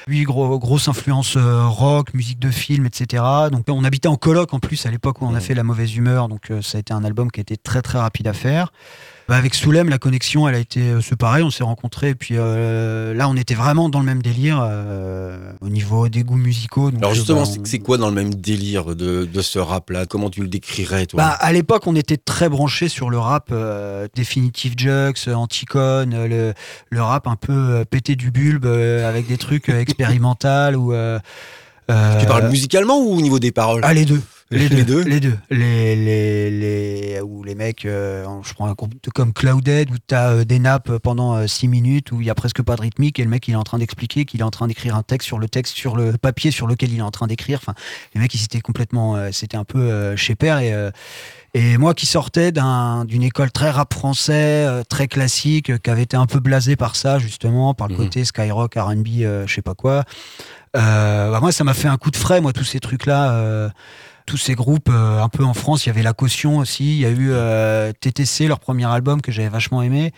Lui, 0.06 0.22
gros, 0.22 0.58
grosse 0.58 0.88
influence 0.88 1.36
euh, 1.36 1.66
rock, 1.66 2.14
musique 2.14 2.38
de 2.38 2.50
film, 2.50 2.86
etc. 2.86 3.22
Donc, 3.50 3.64
on 3.68 3.84
habitait 3.84 4.08
en 4.08 4.16
coloc 4.16 4.52
en 4.54 4.58
plus 4.58 4.86
à 4.86 4.90
l'époque 4.90 5.22
où 5.22 5.26
on 5.26 5.34
a 5.34 5.40
fait 5.40 5.54
la 5.54 5.62
mauvaise 5.62 5.94
humeur. 5.96 6.28
Donc, 6.28 6.50
euh, 6.50 6.62
ça 6.62 6.78
a 6.78 6.80
été 6.80 6.92
un 6.92 7.04
album 7.04 7.30
qui 7.30 7.40
a 7.40 7.42
été 7.42 7.56
très 7.56 7.82
très 7.82 7.98
rapide 7.98 8.26
à 8.26 8.32
faire. 8.32 8.72
Bah, 9.30 9.36
avec 9.36 9.54
Soulem, 9.54 9.88
la 9.88 9.98
connexion, 9.98 10.48
elle 10.48 10.56
a 10.56 10.58
été, 10.58 10.80
euh, 10.80 11.00
c'est 11.00 11.14
pareil, 11.14 11.44
on 11.44 11.52
s'est 11.52 11.62
rencontrés. 11.62 12.08
Et 12.08 12.14
puis 12.16 12.34
euh, 12.36 13.14
là, 13.14 13.28
on 13.28 13.36
était 13.36 13.54
vraiment 13.54 13.88
dans 13.88 14.00
le 14.00 14.04
même 14.04 14.22
délire 14.22 14.58
euh, 14.60 15.52
au 15.60 15.68
niveau 15.68 16.08
des 16.08 16.24
goûts 16.24 16.34
musicaux. 16.34 16.90
Donc, 16.90 16.98
Alors 16.98 17.12
euh, 17.12 17.14
justement, 17.14 17.42
bah, 17.42 17.46
c'est 17.48 17.60
on- 17.60 17.64
c'est 17.64 17.78
quoi 17.78 17.96
dans 17.96 18.08
le 18.08 18.14
même 18.14 18.34
délire 18.34 18.96
de, 18.96 19.24
de 19.26 19.40
ce 19.40 19.60
rap-là? 19.60 20.06
Comment 20.06 20.30
tu 20.30 20.42
le 20.42 20.48
décrirais, 20.48 21.06
toi? 21.06 21.22
Bah, 21.22 21.28
à 21.38 21.52
l'époque, 21.52 21.86
on 21.86 21.94
était 21.94 22.16
très 22.16 22.48
branché 22.48 22.88
sur 22.88 23.08
le 23.08 23.20
rap 23.20 23.50
euh, 23.52 24.08
Definitive 24.16 24.74
Jux, 24.76 24.88
euh, 25.28 25.34
Anticon, 25.34 26.10
euh, 26.12 26.26
le, 26.26 26.54
le 26.90 27.00
rap 27.00 27.28
un 27.28 27.36
peu 27.36 27.52
euh, 27.52 27.84
pété 27.84 28.16
du 28.16 28.32
bulbe 28.32 28.66
euh, 28.66 29.08
avec 29.08 29.28
des 29.28 29.38
trucs 29.38 29.68
euh, 29.68 29.78
expérimentaux 29.80 30.74
ou. 30.74 30.92
euh, 30.92 31.20
euh, 31.88 32.20
Tu 32.20 32.26
parles 32.26 32.48
musicalement 32.50 32.98
ou 32.98 33.12
au 33.16 33.20
niveau 33.20 33.38
des 33.38 33.52
paroles? 33.52 33.82
Ah, 33.84 33.94
les 33.94 34.06
deux. 34.06 34.20
Les, 34.52 34.68
Les 34.68 34.82
deux, 34.84 35.04
deux 35.04 35.08
les 35.08 35.20
deux. 35.20 35.38
Les, 35.50 35.94
les, 35.94 36.50
les, 36.50 37.20
où 37.20 37.44
les 37.44 37.54
mecs, 37.54 37.84
euh, 37.84 38.24
je 38.42 38.52
prends 38.52 38.66
un 38.66 38.72
groupe 38.72 38.94
de- 39.00 39.10
comme 39.10 39.32
Clouded, 39.32 39.90
où 39.92 39.94
tu 40.04 40.12
as 40.14 40.44
des 40.44 40.58
nappes 40.58 40.98
pendant 40.98 41.46
6 41.46 41.68
minutes, 41.68 42.10
où 42.10 42.20
il 42.20 42.26
y 42.26 42.30
a 42.30 42.34
presque 42.34 42.60
pas 42.60 42.74
de 42.74 42.80
rythmique, 42.80 43.20
et 43.20 43.22
le 43.24 43.30
mec, 43.30 43.46
il 43.46 43.52
est 43.52 43.56
en 43.56 43.62
train 43.62 43.78
d'expliquer 43.78 44.24
qu'il 44.24 44.40
est 44.40 44.44
en 44.44 44.50
train 44.50 44.66
d'écrire 44.66 44.96
un 44.96 45.04
texte 45.04 45.26
sur 45.28 45.38
le 45.38 45.48
texte, 45.48 45.76
sur 45.76 45.94
le 45.96 46.14
papier 46.18 46.50
sur 46.50 46.66
lequel 46.66 46.92
il 46.92 46.98
est 46.98 47.02
en 47.02 47.12
train 47.12 47.28
d'écrire. 47.28 47.60
Enfin, 47.62 47.74
les 48.14 48.20
mecs, 48.20 48.34
ils 48.34 48.42
étaient 48.42 48.60
complètement. 48.60 49.14
euh, 49.14 49.28
C'était 49.32 49.56
un 49.56 49.64
peu 49.64 49.78
euh, 49.78 50.16
chez 50.16 50.34
père, 50.34 50.58
et. 50.58 50.72
euh, 50.74 50.90
et 51.52 51.78
moi 51.78 51.94
qui 51.94 52.06
sortais 52.06 52.52
d'un- 52.52 53.04
d'une 53.04 53.24
école 53.24 53.50
très 53.50 53.70
rap 53.70 53.92
français, 53.92 54.64
euh, 54.66 54.84
très 54.88 55.08
classique, 55.08 55.70
euh, 55.70 55.78
qui 55.78 55.90
avait 55.90 56.02
été 56.04 56.16
un 56.16 56.26
peu 56.26 56.38
blasé 56.38 56.76
par 56.76 56.94
ça, 56.94 57.18
justement, 57.18 57.74
par 57.74 57.88
le 57.88 57.94
Mhm. 57.94 58.00
côté 58.04 58.24
Skyrock, 58.24 58.74
RB, 58.76 59.06
euh, 59.22 59.46
je 59.48 59.54
sais 59.54 59.60
pas 59.62 59.74
quoi, 59.74 60.04
euh, 60.76 61.30
bah 61.32 61.40
moi 61.40 61.50
ça 61.50 61.64
m'a 61.64 61.74
fait 61.74 61.88
un 61.88 61.96
coup 61.96 62.12
de 62.12 62.16
frais, 62.16 62.40
moi, 62.40 62.52
tous 62.52 62.62
ces 62.62 62.78
trucs-là. 62.78 63.32
Tous 64.30 64.36
ces 64.36 64.54
groupes 64.54 64.88
euh, 64.90 65.20
un 65.20 65.28
peu 65.28 65.42
en 65.44 65.54
France. 65.54 65.84
Il 65.84 65.88
y 65.88 65.90
avait 65.90 66.04
La 66.04 66.12
Caution 66.12 66.58
aussi. 66.58 66.84
Il 66.84 67.00
y 67.00 67.04
a 67.04 67.08
eu 67.10 67.30
euh, 67.32 67.90
TTC, 67.98 68.46
leur 68.46 68.60
premier 68.60 68.84
album 68.84 69.20
que 69.20 69.32
j'avais 69.32 69.48
vachement 69.48 69.82
aimé. 69.82 70.12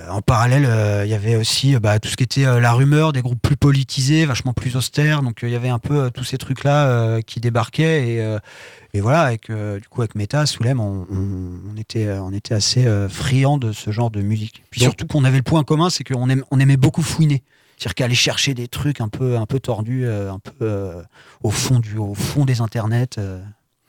Euh, 0.00 0.08
En 0.08 0.22
parallèle, 0.22 0.66
il 1.04 1.10
y 1.10 1.14
avait 1.14 1.36
aussi 1.36 1.76
bah, 1.78 1.98
tout 1.98 2.08
ce 2.08 2.16
qui 2.16 2.24
était 2.24 2.44
La 2.58 2.72
Rumeur, 2.72 3.12
des 3.12 3.20
groupes 3.20 3.42
plus 3.42 3.58
politisés, 3.58 4.24
vachement 4.24 4.54
plus 4.54 4.76
austères. 4.76 5.20
Donc 5.20 5.40
il 5.42 5.50
y 5.50 5.56
avait 5.56 5.68
un 5.68 5.78
peu 5.78 6.10
tous 6.10 6.24
ces 6.24 6.38
trucs-là 6.38 7.20
qui 7.20 7.40
débarquaient. 7.40 8.08
Et, 8.08 8.36
et 8.94 9.00
voilà, 9.02 9.22
avec, 9.22 9.50
du 9.50 9.88
coup, 9.90 10.00
avec 10.00 10.14
Meta, 10.14 10.46
Soulem, 10.46 10.80
on, 10.80 11.76
était, 11.76 12.10
on 12.18 12.32
était 12.32 12.54
assez 12.54 12.86
friands 13.10 13.58
de 13.58 13.72
ce 13.72 13.90
genre 13.90 14.10
de 14.10 14.22
musique. 14.22 14.62
Puis 14.70 14.80
Donc- 14.80 14.88
surtout 14.90 15.06
qu'on 15.06 15.24
avait 15.24 15.36
le 15.36 15.42
point 15.42 15.64
commun, 15.64 15.90
c'est 15.90 16.02
qu'on 16.04 16.28
on 16.50 16.60
aimait 16.60 16.78
beaucoup 16.78 17.02
fouiner. 17.02 17.42
C'est-à-dire 17.80 17.94
qu'aller 17.94 18.14
chercher 18.14 18.52
des 18.52 18.68
trucs 18.68 19.00
un 19.00 19.08
peu, 19.08 19.38
un 19.38 19.46
peu 19.46 19.58
tordus, 19.58 20.04
euh, 20.04 20.30
un 20.30 20.38
peu 20.38 20.52
euh, 20.60 21.02
au, 21.42 21.50
fond 21.50 21.78
du, 21.78 21.96
au 21.96 22.12
fond 22.12 22.44
des 22.44 22.60
internets. 22.60 23.16
euh. 23.16 23.40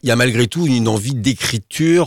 Il 0.02 0.08
y 0.08 0.14
a 0.14 0.16
malgré 0.16 0.48
tout 0.48 0.66
une 0.66 0.88
envie 0.88 1.14
d'écriture, 1.14 2.06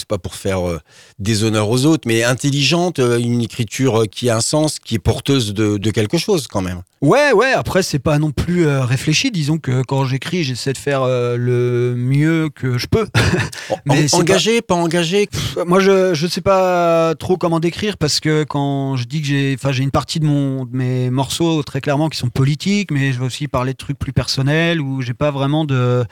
c'est 0.00 0.08
pas 0.08 0.18
pour 0.18 0.34
faire 0.34 0.68
euh, 0.68 0.80
des 1.18 1.44
honneurs 1.44 1.68
aux 1.70 1.86
autres, 1.86 2.02
mais 2.06 2.24
intelligente, 2.24 2.98
euh, 2.98 3.18
une 3.18 3.40
écriture 3.40 4.02
euh, 4.02 4.06
qui 4.06 4.28
a 4.28 4.36
un 4.36 4.40
sens, 4.40 4.78
qui 4.78 4.96
est 4.96 4.98
porteuse 4.98 5.54
de, 5.54 5.76
de 5.78 5.90
quelque 5.90 6.18
chose 6.18 6.46
quand 6.48 6.62
même. 6.62 6.82
Ouais, 7.02 7.32
ouais, 7.32 7.52
après, 7.52 7.82
c'est 7.82 7.98
pas 7.98 8.18
non 8.18 8.30
plus 8.30 8.66
euh, 8.66 8.84
réfléchi. 8.84 9.30
Disons 9.30 9.56
que 9.56 9.82
quand 9.82 10.04
j'écris, 10.04 10.44
j'essaie 10.44 10.74
de 10.74 10.78
faire 10.78 11.02
euh, 11.02 11.36
le 11.38 11.94
mieux 11.96 12.50
que 12.54 12.76
je 12.76 12.86
peux. 12.88 13.06
Mais 13.86 14.12
En- 14.14 14.18
engagé, 14.18 14.60
pas, 14.60 14.74
engagé? 14.74 15.26
Pff, 15.26 15.58
Moi, 15.66 15.80
je 15.80 16.12
je 16.12 16.26
sais 16.26 16.42
pas 16.42 17.14
trop 17.14 17.38
comment 17.38 17.58
décrire 17.60 17.96
parce 17.96 18.20
que 18.20 18.44
quand 18.44 18.96
je 18.96 19.04
dis 19.04 19.22
que 19.22 19.26
j'ai, 19.28 19.56
j'ai 19.70 19.82
une 19.82 19.90
partie 19.90 20.20
de 20.20 20.26
mon 20.26 20.66
de 20.66 20.76
mes 20.76 21.08
morceaux 21.10 21.62
très 21.62 21.80
clairement 21.80 22.08
qui 22.10 22.18
sont 22.18 22.28
politiques, 22.28 22.90
mais 22.90 23.12
je 23.12 23.20
vais 23.20 23.24
aussi 23.26 23.48
parler 23.48 23.72
de 23.72 23.78
trucs 23.78 23.98
plus 23.98 24.12
personnels 24.12 24.80
où 24.80 25.00
j'ai 25.00 25.14
pas 25.14 25.30
vraiment 25.30 25.64
de, 25.64 26.04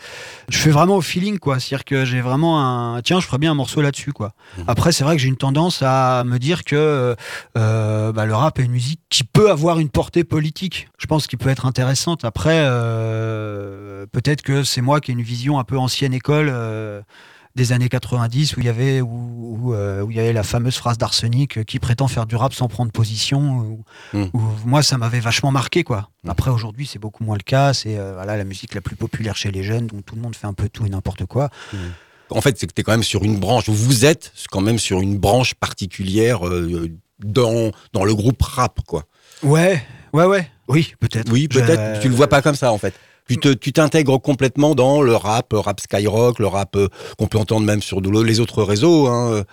je 0.48 0.56
fais 0.58 0.70
vraiment 0.70 0.96
au 0.96 1.00
feeling 1.02 1.38
quoi. 1.38 1.58
C'est-à-dire 1.60 1.84
que 1.84 2.04
j'ai 2.06 2.20
vraiment 2.22 2.62
un, 2.64 3.02
tiens, 3.02 3.20
je 3.20 3.26
ferais 3.26 3.38
bien 3.38 3.50
un 3.50 3.54
morceau 3.54 3.77
là-dessus 3.82 4.12
quoi. 4.12 4.32
Après, 4.66 4.92
c'est 4.92 5.04
vrai 5.04 5.16
que 5.16 5.22
j'ai 5.22 5.28
une 5.28 5.36
tendance 5.36 5.82
à 5.82 6.24
me 6.24 6.38
dire 6.38 6.64
que 6.64 7.16
euh, 7.56 8.12
bah, 8.12 8.26
le 8.26 8.34
rap 8.34 8.58
est 8.58 8.64
une 8.64 8.72
musique 8.72 9.00
qui 9.08 9.24
peut 9.24 9.50
avoir 9.50 9.78
une 9.78 9.88
portée 9.88 10.24
politique. 10.24 10.88
Je 10.98 11.06
pense 11.06 11.26
qu'il 11.26 11.38
peut 11.38 11.50
être 11.50 11.66
intéressante. 11.66 12.24
Après, 12.24 12.60
euh, 12.60 14.06
peut-être 14.12 14.42
que 14.42 14.64
c'est 14.64 14.80
moi 14.80 15.00
qui 15.00 15.10
ai 15.10 15.14
une 15.14 15.22
vision 15.22 15.58
un 15.58 15.64
peu 15.64 15.78
ancienne 15.78 16.14
école. 16.14 16.48
euh, 16.50 17.00
des 17.58 17.72
années 17.72 17.88
90 17.88 18.56
où 18.56 18.60
il 18.60 18.66
y 18.66 18.68
avait 18.68 19.00
où, 19.00 19.58
où, 19.60 19.74
euh, 19.74 20.02
où 20.02 20.10
il 20.10 20.16
y 20.16 20.20
avait 20.20 20.32
la 20.32 20.44
fameuse 20.44 20.76
phrase 20.76 20.96
d'Arsenic 20.96 21.58
euh, 21.58 21.64
qui 21.64 21.80
prétend 21.80 22.06
faire 22.06 22.24
du 22.24 22.36
rap 22.36 22.54
sans 22.54 22.68
prendre 22.68 22.92
position 22.92 23.58
où, 23.58 23.84
où 24.32 24.40
moi 24.64 24.82
ça 24.82 24.96
m'avait 24.96 25.18
vachement 25.18 25.50
marqué 25.50 25.82
quoi. 25.82 26.08
Mm. 26.22 26.30
Après 26.30 26.50
aujourd'hui 26.50 26.86
c'est 26.86 27.00
beaucoup 27.00 27.24
moins 27.24 27.36
le 27.36 27.42
cas, 27.42 27.74
c'est 27.74 27.98
euh, 27.98 28.12
voilà 28.14 28.36
la 28.36 28.44
musique 28.44 28.74
la 28.74 28.80
plus 28.80 28.94
populaire 28.94 29.36
chez 29.36 29.50
les 29.50 29.64
jeunes 29.64 29.88
donc 29.88 30.06
tout 30.06 30.14
le 30.14 30.22
monde 30.22 30.36
fait 30.36 30.46
un 30.46 30.52
peu 30.54 30.68
tout 30.68 30.86
et 30.86 30.88
n'importe 30.88 31.26
quoi. 31.26 31.50
En 32.30 32.40
fait, 32.40 32.58
c'est 32.58 32.66
que 32.66 32.72
tu 32.72 32.80
es 32.80 32.84
quand 32.84 32.92
même 32.92 33.02
sur 33.02 33.24
une 33.24 33.38
branche, 33.38 33.68
vous 33.68 34.04
êtes 34.04 34.32
quand 34.50 34.60
même 34.60 34.78
sur 34.78 35.00
une 35.00 35.16
branche 35.18 35.54
particulière 35.54 36.46
euh, 36.46 36.90
dans, 37.24 37.70
dans 37.92 38.04
le 38.04 38.14
groupe 38.14 38.40
rap, 38.42 38.80
quoi. 38.86 39.04
Ouais, 39.42 39.82
ouais 40.12 40.24
ouais. 40.24 40.48
Oui, 40.68 40.94
peut-être. 41.00 41.32
Oui, 41.32 41.48
peut-être, 41.48 41.96
Je- 41.96 42.00
tu 42.02 42.08
le 42.08 42.14
vois 42.14 42.28
pas 42.28 42.42
comme 42.42 42.54
ça 42.54 42.72
en 42.72 42.78
fait. 42.78 42.92
Tu 43.28 43.36
te- 43.38 43.52
tu 43.52 43.72
t'intègres 43.72 44.20
complètement 44.20 44.74
dans 44.74 45.02
le 45.02 45.14
rap, 45.14 45.52
le 45.52 45.58
rap 45.58 45.80
Skyrock, 45.80 46.38
le 46.38 46.46
rap 46.46 46.76
euh, 46.76 46.88
qu'on 47.18 47.26
peut 47.26 47.38
entendre 47.38 47.66
même 47.66 47.82
sur 47.82 48.00
les 48.00 48.40
autres 48.40 48.62
réseaux. 48.62 49.06
Hein. 49.06 49.44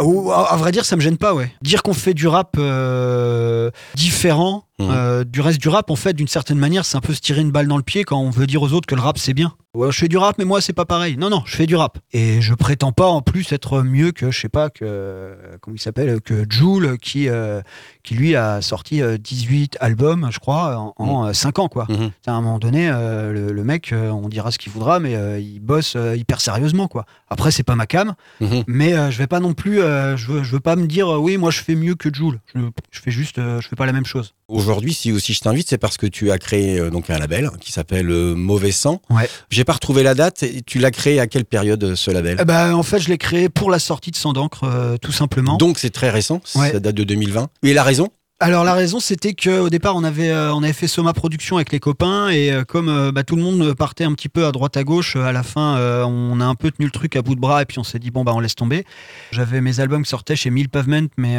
Ou, 0.00 0.30
à, 0.30 0.52
à 0.52 0.56
vrai 0.56 0.70
dire, 0.72 0.84
ça 0.84 0.96
me 0.96 1.00
gêne 1.00 1.16
pas, 1.18 1.34
ouais. 1.34 1.52
Dire 1.62 1.82
qu'on 1.82 1.94
fait 1.94 2.14
du 2.14 2.28
rap 2.28 2.56
euh, 2.58 3.70
différent 3.94 4.64
euh, 4.80 5.22
du 5.22 5.40
reste 5.40 5.60
du 5.60 5.68
rap, 5.68 5.90
en 5.92 5.96
fait, 5.96 6.12
d'une 6.12 6.26
certaine 6.26 6.58
manière, 6.58 6.84
c'est 6.84 6.96
un 6.96 7.00
peu 7.00 7.14
se 7.14 7.20
tirer 7.20 7.40
une 7.40 7.52
balle 7.52 7.68
dans 7.68 7.76
le 7.76 7.84
pied 7.84 8.02
quand 8.02 8.18
on 8.18 8.30
veut 8.30 8.48
dire 8.48 8.62
aux 8.62 8.72
autres 8.72 8.86
que 8.88 8.96
le 8.96 9.00
rap 9.00 9.16
c'est 9.16 9.32
bien. 9.32 9.52
Ouais, 9.74 9.92
je 9.92 9.98
fais 9.98 10.08
du 10.08 10.16
rap, 10.16 10.34
mais 10.38 10.44
moi 10.44 10.60
c'est 10.60 10.72
pas 10.72 10.86
pareil. 10.86 11.16
Non, 11.16 11.30
non, 11.30 11.42
je 11.46 11.54
fais 11.54 11.66
du 11.66 11.76
rap. 11.76 11.98
Et 12.12 12.40
je 12.40 12.52
prétends 12.52 12.90
pas 12.90 13.06
en 13.06 13.22
plus 13.22 13.52
être 13.52 13.82
mieux 13.82 14.10
que, 14.10 14.32
je 14.32 14.40
sais 14.40 14.48
pas, 14.48 14.70
que, 14.70 15.36
comment 15.60 15.76
il 15.76 15.80
s'appelle, 15.80 16.20
que 16.20 16.44
Joule, 16.50 16.98
qui, 16.98 17.28
euh, 17.28 17.60
qui 18.02 18.14
lui 18.14 18.34
a 18.34 18.60
sorti 18.60 19.02
euh, 19.02 19.18
18 19.18 19.76
albums, 19.78 20.30
je 20.32 20.40
crois, 20.40 20.92
en, 20.98 21.04
en 21.06 21.32
5 21.32 21.60
ans, 21.60 21.68
quoi. 21.68 21.86
Mhm. 21.88 22.10
À 22.26 22.32
un 22.32 22.40
moment 22.40 22.58
donné, 22.58 22.90
euh, 22.92 23.21
le, 23.30 23.52
le 23.52 23.64
mec, 23.64 23.92
euh, 23.92 24.08
on 24.10 24.28
dira 24.28 24.50
ce 24.50 24.58
qu'il 24.58 24.72
voudra, 24.72 24.98
mais 24.98 25.14
euh, 25.14 25.38
il 25.38 25.60
bosse 25.60 25.94
euh, 25.96 26.16
hyper 26.16 26.40
sérieusement, 26.40 26.88
quoi. 26.88 27.04
Après, 27.28 27.50
c'est 27.52 27.62
pas 27.62 27.76
ma 27.76 27.86
cam. 27.86 28.14
Mhm. 28.40 28.64
Mais 28.66 28.94
euh, 28.94 29.10
je 29.10 29.18
vais 29.18 29.26
pas 29.26 29.38
non 29.38 29.52
plus, 29.54 29.80
euh, 29.80 30.16
je, 30.16 30.26
veux, 30.32 30.42
je 30.42 30.50
veux 30.50 30.60
pas 30.60 30.74
me 30.76 30.86
dire 30.86 31.08
euh, 31.12 31.18
oui, 31.18 31.36
moi 31.36 31.50
je 31.50 31.60
fais 31.60 31.74
mieux 31.74 31.94
que 31.94 32.12
Joule. 32.12 32.40
Je, 32.54 32.60
je 32.90 33.00
fais 33.00 33.10
juste, 33.10 33.38
euh, 33.38 33.60
je 33.60 33.68
fais 33.68 33.76
pas 33.76 33.86
la 33.86 33.92
même 33.92 34.06
chose. 34.06 34.32
Aujourd'hui, 34.48 34.92
si 34.94 35.12
aussi 35.12 35.32
je 35.34 35.40
t'invite, 35.40 35.68
c'est 35.68 35.78
parce 35.78 35.96
que 35.98 36.06
tu 36.06 36.30
as 36.30 36.38
créé 36.38 36.78
euh, 36.78 36.90
donc 36.90 37.10
un 37.10 37.18
label 37.18 37.50
qui 37.60 37.70
s'appelle 37.72 38.10
euh, 38.10 38.34
Mauvais 38.34 38.72
Sang. 38.72 39.00
Ouais. 39.10 39.28
J'ai 39.50 39.64
pas 39.64 39.74
retrouvé 39.74 40.02
la 40.02 40.14
date. 40.14 40.42
Et 40.42 40.62
tu 40.62 40.78
l'as 40.78 40.90
créé 40.90 41.20
à 41.20 41.26
quelle 41.26 41.44
période 41.44 41.82
euh, 41.84 41.94
ce 41.96 42.10
label? 42.10 42.38
Eh 42.40 42.44
ben, 42.44 42.74
en 42.74 42.82
fait, 42.82 42.98
je 43.00 43.08
l'ai 43.08 43.18
créé 43.18 43.48
pour 43.48 43.70
la 43.70 43.78
sortie 43.78 44.10
de 44.10 44.16
Sang 44.16 44.32
d'encre, 44.32 44.64
euh, 44.64 44.96
tout 44.96 45.12
simplement. 45.12 45.56
Donc 45.56 45.78
c'est 45.78 45.90
très 45.90 46.10
récent, 46.10 46.40
Ouais. 46.54 46.72
ça 46.72 46.80
date 46.80 46.94
de 46.94 47.04
2020. 47.04 47.48
Et 47.62 47.72
la 47.74 47.82
raison? 47.82 48.08
Alors 48.42 48.64
la 48.64 48.74
raison, 48.74 48.98
c'était 48.98 49.34
qu'au 49.34 49.70
départ, 49.70 49.94
on 49.94 50.02
avait, 50.02 50.30
euh, 50.30 50.52
on 50.52 50.64
avait 50.64 50.72
fait 50.72 50.88
Soma 50.88 51.12
Production 51.12 51.58
avec 51.58 51.70
les 51.70 51.78
copains 51.78 52.28
et 52.28 52.50
euh, 52.50 52.64
comme 52.64 52.88
euh, 52.88 53.12
bah, 53.12 53.22
tout 53.22 53.36
le 53.36 53.42
monde 53.42 53.72
partait 53.74 54.02
un 54.02 54.12
petit 54.14 54.28
peu 54.28 54.44
à 54.46 54.50
droite 54.50 54.76
à 54.76 54.82
gauche, 54.82 55.14
à 55.14 55.30
la 55.30 55.44
fin, 55.44 55.76
on 56.06 56.40
a 56.40 56.44
un 56.44 56.56
peu 56.56 56.72
tenu 56.72 56.86
le 56.86 56.90
truc 56.90 57.14
à 57.14 57.22
bout 57.22 57.36
de 57.36 57.40
bras 57.40 57.62
et 57.62 57.66
puis 57.66 57.78
on 57.78 57.84
s'est 57.84 58.00
dit 58.00 58.10
bon 58.10 58.24
bah 58.24 58.32
on 58.34 58.40
laisse 58.40 58.56
tomber. 58.56 58.84
J'avais 59.30 59.60
mes 59.60 59.78
albums 59.78 60.02
qui 60.02 60.10
sortaient 60.10 60.34
chez 60.34 60.50
Mill 60.50 60.68
Pavement, 60.68 61.06
mais 61.16 61.36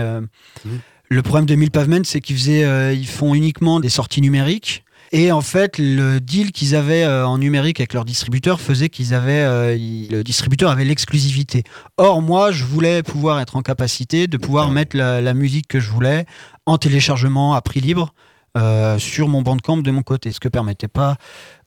Mhm. 0.63 0.79
le 1.09 1.21
problème 1.21 1.45
de 1.45 1.55
Mill 1.55 1.71
Pavement, 1.71 2.05
c'est 2.05 2.21
qu'ils 2.21 2.37
faisaient, 2.37 2.95
ils 2.95 3.07
font 3.07 3.33
uniquement 3.35 3.81
des 3.81 3.89
sorties 3.89 4.21
numériques. 4.21 4.85
Et 5.15 5.31
en 5.31 5.41
fait, 5.41 5.77
le 5.77 6.19
deal 6.19 6.51
qu'ils 6.51 6.75
avaient 6.75 7.03
euh, 7.03 7.27
en 7.27 7.37
numérique 7.37 7.79
avec 7.79 7.93
leur 7.93 8.03
distributeur 8.03 8.59
faisait 8.59 8.89
qu'ils 8.89 9.13
avaient, 9.13 9.43
euh, 9.43 9.77
le 10.09 10.23
distributeur 10.23 10.71
avait 10.71 10.85
l'exclusivité. 10.85 11.63
Or, 11.97 12.23
moi, 12.23 12.51
je 12.51 12.65
voulais 12.65 13.03
pouvoir 13.03 13.39
être 13.39 13.55
en 13.55 13.61
capacité 13.61 14.25
de 14.25 14.37
pouvoir 14.37 14.71
mettre 14.71 14.97
la, 14.97 15.21
la 15.21 15.35
musique 15.35 15.67
que 15.67 15.79
je 15.79 15.91
voulais 15.91 16.25
en 16.65 16.79
téléchargement 16.79 17.53
à 17.53 17.61
prix 17.61 17.79
libre 17.79 18.11
euh, 18.55 18.99
sur 18.99 19.27
mon 19.27 19.41
bandcamp 19.41 19.77
de 19.77 19.89
mon 19.89 20.03
côté, 20.03 20.31
ce 20.31 20.39
que 20.39 20.47
permettait 20.47 20.87
pas 20.87 21.17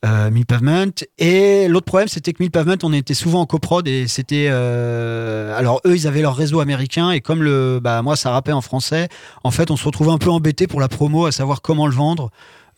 euh, 0.05 0.31
Pavement. 0.47 0.93
Et 1.19 1.67
l'autre 1.69 1.87
problème, 1.87 2.07
c'était 2.09 2.33
que 2.33 2.49
Pavement, 2.49 2.77
on 2.85 2.93
était 2.93 3.15
souvent 3.15 3.41
en 3.41 3.47
coprod 3.47 3.87
et 3.89 4.07
c'était. 4.07 4.47
euh, 4.51 5.57
alors 5.59 5.81
eux, 5.85 5.97
ils 5.97 6.07
avaient 6.07 6.23
leur 6.23 6.37
réseau 6.37 6.61
américain 6.61 7.11
et 7.11 7.21
comme 7.21 7.43
le, 7.43 7.81
bah 7.81 8.03
moi, 8.03 8.15
ça 8.15 8.31
rappait 8.31 8.53
en 8.53 8.61
français. 8.61 9.09
En 9.43 9.51
fait, 9.51 9.71
on 9.73 9.77
se 9.77 9.85
retrouvait 9.85 10.13
un 10.13 10.19
peu 10.19 10.31
embêté 10.31 10.67
pour 10.69 10.81
la 10.81 10.89
promo, 10.89 11.27
à 11.27 11.33
savoir 11.33 11.61
comment 11.61 11.89
le 11.89 11.95
vendre. 11.95 12.31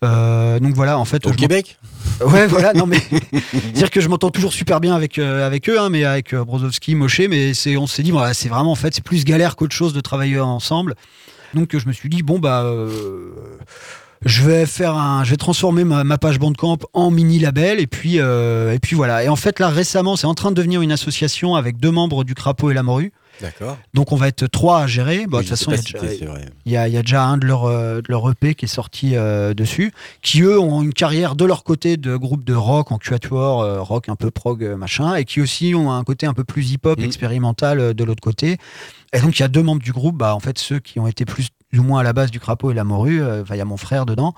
Euh, 0.04 0.60
donc 0.60 0.74
voilà, 0.74 0.98
en 0.98 1.04
fait, 1.04 1.26
Au 1.26 1.32
Québec 1.32 1.78
ouais, 2.20 2.46
voilà, 2.46 2.72
non 2.72 2.86
mais 2.86 3.00
dire 3.74 3.90
que 3.90 4.00
je 4.00 4.08
m'entends 4.08 4.30
toujours 4.30 4.52
super 4.52 4.80
bien 4.80 4.94
avec 4.94 5.18
euh, 5.18 5.46
avec 5.46 5.68
eux, 5.68 5.80
hein, 5.80 5.88
mais 5.88 6.04
avec 6.04 6.34
euh, 6.34 6.44
Brozovski, 6.44 6.94
Moshe, 6.94 7.20
mais 7.28 7.54
c'est, 7.54 7.76
on 7.76 7.86
s'est 7.86 8.02
dit, 8.02 8.10
voilà, 8.10 8.34
c'est 8.34 8.48
vraiment 8.48 8.72
en 8.72 8.76
fait, 8.76 8.94
c'est 8.94 9.04
plus 9.04 9.24
galère 9.24 9.56
qu'autre 9.56 9.74
chose 9.74 9.92
de 9.92 10.00
travailler 10.00 10.38
ensemble. 10.40 10.94
Donc 11.54 11.76
je 11.76 11.86
me 11.86 11.92
suis 11.92 12.08
dit, 12.08 12.22
bon 12.22 12.38
bah, 12.38 12.62
euh, 12.62 13.30
je 14.24 14.42
vais 14.44 14.66
faire 14.66 14.94
un, 14.94 15.24
je 15.24 15.30
vais 15.30 15.36
transformer 15.36 15.84
ma, 15.84 16.04
ma 16.04 16.18
page 16.18 16.38
Bandcamp 16.38 16.78
en 16.92 17.10
mini 17.10 17.38
label 17.38 17.80
et 17.80 17.86
puis 17.86 18.18
euh, 18.18 18.72
et 18.72 18.78
puis 18.78 18.96
voilà. 18.96 19.24
Et 19.24 19.28
en 19.28 19.36
fait 19.36 19.60
là 19.60 19.68
récemment, 19.68 20.16
c'est 20.16 20.26
en 20.26 20.34
train 20.34 20.50
de 20.50 20.56
devenir 20.56 20.82
une 20.82 20.92
association 20.92 21.54
avec 21.54 21.78
deux 21.78 21.90
membres 21.90 22.24
du 22.24 22.34
Crapaud 22.34 22.70
et 22.70 22.74
la 22.74 22.82
Morue. 22.82 23.12
D'accord. 23.40 23.78
Donc 23.94 24.10
on 24.10 24.16
va 24.16 24.26
être 24.26 24.48
trois 24.48 24.80
à 24.80 24.86
gérer. 24.88 25.26
Bon, 25.28 25.36
de 25.36 25.42
toute 25.42 25.50
façon, 25.50 25.70
il 25.72 26.28
y 26.66 26.72
y 26.72 26.76
a, 26.76 26.88
y 26.88 26.96
a 26.96 27.02
déjà 27.02 27.22
un 27.22 27.38
de 27.38 27.46
leurs 27.46 27.66
euh, 27.66 27.98
de 27.98 28.06
leur 28.08 28.28
EP 28.28 28.56
qui 28.56 28.64
est 28.64 28.68
sorti 28.68 29.14
euh, 29.14 29.54
dessus, 29.54 29.92
qui 30.22 30.42
eux 30.42 30.58
ont 30.58 30.82
une 30.82 30.92
carrière 30.92 31.36
de 31.36 31.44
leur 31.44 31.62
côté 31.62 31.96
de 31.96 32.16
groupe 32.16 32.42
de 32.42 32.54
rock 32.54 32.90
en 32.90 32.98
quatuor, 32.98 33.60
euh, 33.60 33.80
rock 33.80 34.08
un 34.08 34.16
peu 34.16 34.32
prog 34.32 34.64
machin, 34.76 35.14
et 35.14 35.24
qui 35.24 35.40
aussi 35.40 35.72
ont 35.76 35.92
un 35.92 36.02
côté 36.02 36.26
un 36.26 36.34
peu 36.34 36.42
plus 36.42 36.72
hip-hop 36.72 36.98
Mhm. 36.98 37.04
expérimental 37.04 37.94
de 37.94 38.04
l'autre 38.04 38.22
côté. 38.22 38.56
Et 39.12 39.20
donc 39.20 39.38
il 39.38 39.42
y 39.42 39.44
a 39.44 39.48
deux 39.48 39.62
membres 39.62 39.82
du 39.82 39.92
groupe, 39.92 40.16
bah 40.16 40.34
en 40.34 40.40
fait 40.40 40.58
ceux 40.58 40.80
qui 40.80 40.98
ont 40.98 41.06
été 41.06 41.24
plus 41.24 41.50
ou 41.76 41.82
moins 41.82 42.00
à 42.00 42.02
la 42.02 42.12
base 42.12 42.30
du 42.30 42.40
crapaud 42.40 42.70
et 42.70 42.74
la 42.74 42.84
morue, 42.84 43.20
euh, 43.22 43.42
enfin, 43.42 43.54
il 43.54 43.58
y 43.58 43.60
a 43.60 43.64
mon 43.66 43.76
frère 43.76 44.06
dedans. 44.06 44.32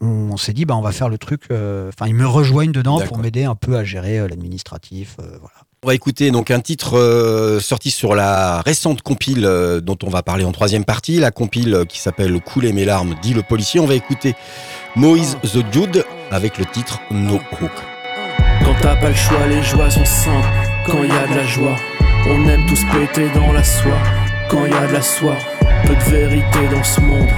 On, 0.00 0.06
on 0.32 0.36
s'est 0.36 0.52
dit 0.52 0.64
bah 0.66 0.76
on 0.76 0.82
va 0.82 0.92
faire 0.92 1.08
le 1.08 1.18
truc. 1.18 1.42
euh, 1.50 1.88
Enfin 1.88 2.06
ils 2.06 2.14
me 2.14 2.26
rejoignent 2.26 2.70
dedans 2.72 3.00
pour 3.00 3.18
m'aider 3.18 3.44
un 3.44 3.54
peu 3.56 3.76
à 3.76 3.82
gérer 3.84 4.18
euh, 4.18 4.28
l'administratif. 4.28 5.16
euh, 5.20 5.24
voilà. 5.40 5.54
On 5.82 5.88
va 5.88 5.94
écouter 5.94 6.30
donc 6.30 6.50
un 6.50 6.60
titre 6.60 6.98
euh, 6.98 7.60
sorti 7.60 7.90
sur 7.90 8.14
la 8.14 8.60
récente 8.60 9.02
compile 9.02 9.44
euh, 9.44 9.80
dont 9.80 9.96
on 10.02 10.08
va 10.10 10.22
parler 10.22 10.44
en 10.44 10.50
troisième 10.52 10.84
partie, 10.84 11.18
la 11.18 11.30
compile 11.30 11.84
qui 11.88 12.00
s'appelle 12.00 12.40
Couler 12.40 12.72
mes 12.72 12.84
larmes, 12.84 13.14
dit 13.22 13.34
le 13.34 13.42
policier. 13.42 13.78
On 13.80 13.86
va 13.86 13.94
écouter 13.94 14.34
Moïse 14.96 15.36
The 15.42 15.58
Dude 15.70 16.04
avec 16.30 16.58
le 16.58 16.64
titre 16.66 17.00
No 17.10 17.34
Hook. 17.60 17.70
Quand 18.64 18.74
t'as 18.80 18.96
pas 18.96 19.10
le 19.10 19.14
choix, 19.14 19.46
les 19.48 19.62
joies 19.62 19.90
sont 19.90 20.04
simples. 20.04 20.48
Quand 20.86 21.02
y 21.04 21.10
a 21.10 21.26
de 21.28 21.34
la 21.34 21.46
joie, 21.46 21.76
on 22.28 22.48
aime 22.48 22.66
tous 22.66 22.82
péter 22.92 23.28
dans 23.34 23.52
la 23.52 23.62
soie. 23.62 23.98
Quand 24.50 24.64
y 24.66 24.72
a 24.72 24.86
de 24.88 24.92
la 24.92 25.02
soie, 25.02 25.36
peu 25.86 25.94
de 25.94 26.10
vérité 26.10 26.58
dans 26.70 26.84
ce 26.84 27.00
monde. 27.00 27.28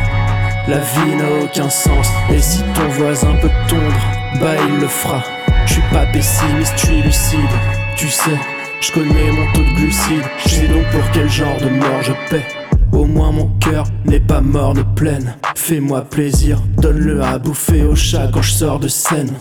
La 0.66 0.78
vie 0.78 1.16
n'a 1.16 1.44
aucun 1.44 1.68
sens. 1.68 2.08
Et 2.30 2.40
si 2.40 2.62
ton 2.74 2.88
voisin 2.88 3.34
peut 3.40 3.50
tondre, 3.68 4.40
bah 4.40 4.54
il 4.68 4.80
le 4.80 4.88
fera. 4.88 5.22
Je 5.66 5.74
suis 5.74 5.82
pas 5.92 6.06
pessimiste, 6.06 6.74
je 6.76 6.86
suis 6.86 7.02
lucide. 7.02 7.54
Tu 7.96 8.08
sais, 8.08 8.38
je 8.80 8.92
connais 8.92 9.30
mon 9.32 9.52
taux 9.52 9.62
de 9.62 9.74
glucides. 9.76 10.24
Je 10.44 10.48
sais 10.48 10.68
donc 10.68 10.84
pour 10.90 11.10
quel 11.12 11.28
genre 11.28 11.58
de 11.60 11.68
mort 11.68 12.02
je 12.02 12.12
paie. 12.30 12.46
Au 12.92 13.04
moins 13.04 13.32
mon 13.32 13.48
cœur 13.60 13.84
n'est 14.04 14.20
pas 14.20 14.40
mort 14.40 14.74
de 14.74 14.82
plaine. 14.82 15.36
Fais-moi 15.54 16.02
plaisir, 16.02 16.62
donne-le 16.78 17.22
à 17.22 17.38
bouffer 17.38 17.82
au 17.82 17.94
chat 17.94 18.28
quand 18.32 18.42
je 18.42 18.52
sors 18.52 18.78
de 18.78 18.88
scène. 18.88 19.32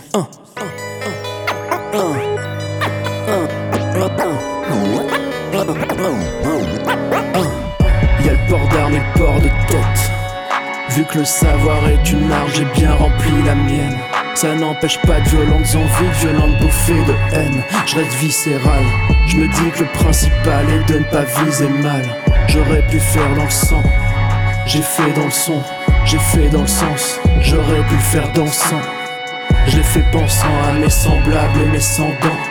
Vu 10.98 11.04
que 11.04 11.18
le 11.18 11.24
savoir 11.24 11.88
est 11.88 12.10
une 12.10 12.32
arme, 12.32 12.50
j'ai 12.52 12.64
bien 12.74 12.92
rempli 12.92 13.30
la 13.46 13.54
mienne. 13.54 13.96
Ça 14.34 14.52
n'empêche 14.56 15.00
pas 15.02 15.20
de 15.20 15.28
violentes 15.28 15.76
envies, 15.76 16.10
violentes 16.18 16.58
bouffées 16.60 17.04
de 17.04 17.36
haine. 17.36 17.62
Je 17.86 17.98
reste 17.98 18.14
viscéral. 18.14 18.82
Je 19.24 19.36
me 19.36 19.46
dis 19.46 19.70
que 19.76 19.84
le 19.84 19.92
principal 19.92 20.68
est 20.68 20.92
de 20.92 20.98
ne 20.98 21.04
pas 21.04 21.22
viser 21.22 21.68
mal. 21.68 22.02
J'aurais 22.48 22.84
pu 22.88 22.98
faire 22.98 23.32
dans 23.36 23.44
le 23.44 23.50
sang. 23.50 23.82
J'ai 24.66 24.82
fait 24.82 25.12
dans 25.12 25.26
le 25.26 25.30
son, 25.30 25.62
j'ai 26.04 26.18
fait 26.18 26.48
dans 26.48 26.62
le 26.62 26.66
sens. 26.66 27.20
J'aurais 27.42 27.86
pu 27.86 27.94
le 27.94 28.00
faire 28.00 28.32
dansant. 28.32 28.82
Je 29.68 29.76
l'ai 29.76 29.84
fait 29.84 30.04
pensant 30.10 30.46
à 30.68 30.72
mes 30.72 30.90
semblables 30.90 31.60
et 31.64 31.70
mes 31.70 31.78
sanglants. 31.78 32.42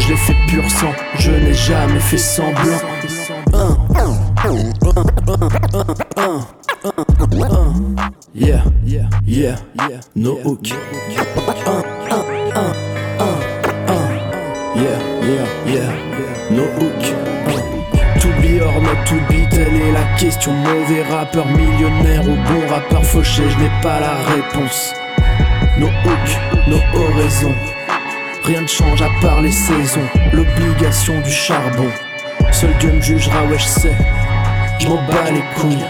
Je 0.00 0.08
l'ai 0.08 0.16
fait 0.16 0.36
pur 0.48 0.68
sang, 0.68 0.92
je 1.20 1.30
n'ai 1.30 1.54
jamais 1.54 2.00
fait 2.00 2.18
semblant. 2.18 2.80
Yeah, 8.32 8.64
yeah, 8.84 9.08
yeah, 9.26 9.58
yeah, 9.88 10.00
no 10.14 10.36
hook. 10.36 10.66
Yeah, 10.68 10.78
yeah, 15.26 15.46
yeah, 15.66 15.90
no 16.50 16.64
hook. 16.78 17.02
To 18.20 18.28
be 18.40 18.60
or 18.60 18.80
not 18.80 19.04
to 19.08 19.14
be, 19.28 19.48
telle 19.50 19.74
est 19.74 19.92
la 19.92 20.04
question. 20.16 20.52
Mauvais 20.52 21.02
rappeur 21.10 21.46
millionnaire 21.46 22.22
ou 22.22 22.36
bon 22.36 22.68
rappeur 22.72 23.04
fauché, 23.04 23.42
je 23.48 23.58
n'ai 23.58 23.70
pas 23.82 23.98
la 24.00 24.14
réponse. 24.32 24.94
No 25.78 25.86
hook, 25.86 26.38
no 26.68 26.76
oraison. 26.94 27.54
Rien 28.44 28.62
ne 28.62 28.66
change 28.68 29.02
à 29.02 29.10
part 29.20 29.42
les 29.42 29.50
saisons, 29.50 30.08
l'obligation 30.32 31.20
du 31.20 31.30
charbon. 31.30 31.88
Seul 32.52 32.74
Dieu 32.78 32.92
me 32.92 33.00
jugera, 33.00 33.44
ouais, 33.46 33.58
je 33.58 33.66
sais. 33.66 33.92
Je 34.78 34.88
m'en 34.88 34.96
bats 35.06 35.30
les 35.32 35.42
couilles. 35.60 35.84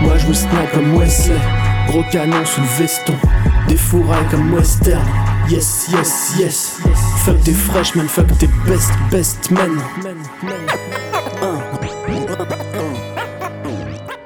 Moi, 0.00 0.16
je 0.16 0.26
vous 0.26 0.34
snack 0.34 0.70
comme 0.72 0.94
Wesley. 0.96 1.34
Gros 1.88 2.02
canon 2.12 2.44
sous 2.44 2.60
le 2.60 2.66
veston. 2.78 3.14
Des 3.66 3.76
fourrailles 3.76 4.28
comme 4.30 4.52
western. 4.52 5.02
Yes, 5.50 5.88
yes, 5.90 6.32
yes. 6.38 6.76
Fuck 7.24 7.42
tes 7.42 7.52
freshmen, 7.52 8.06
fuck 8.08 8.26
tes 8.38 8.48
best, 8.66 8.90
best 9.10 9.50
men. 9.50 9.80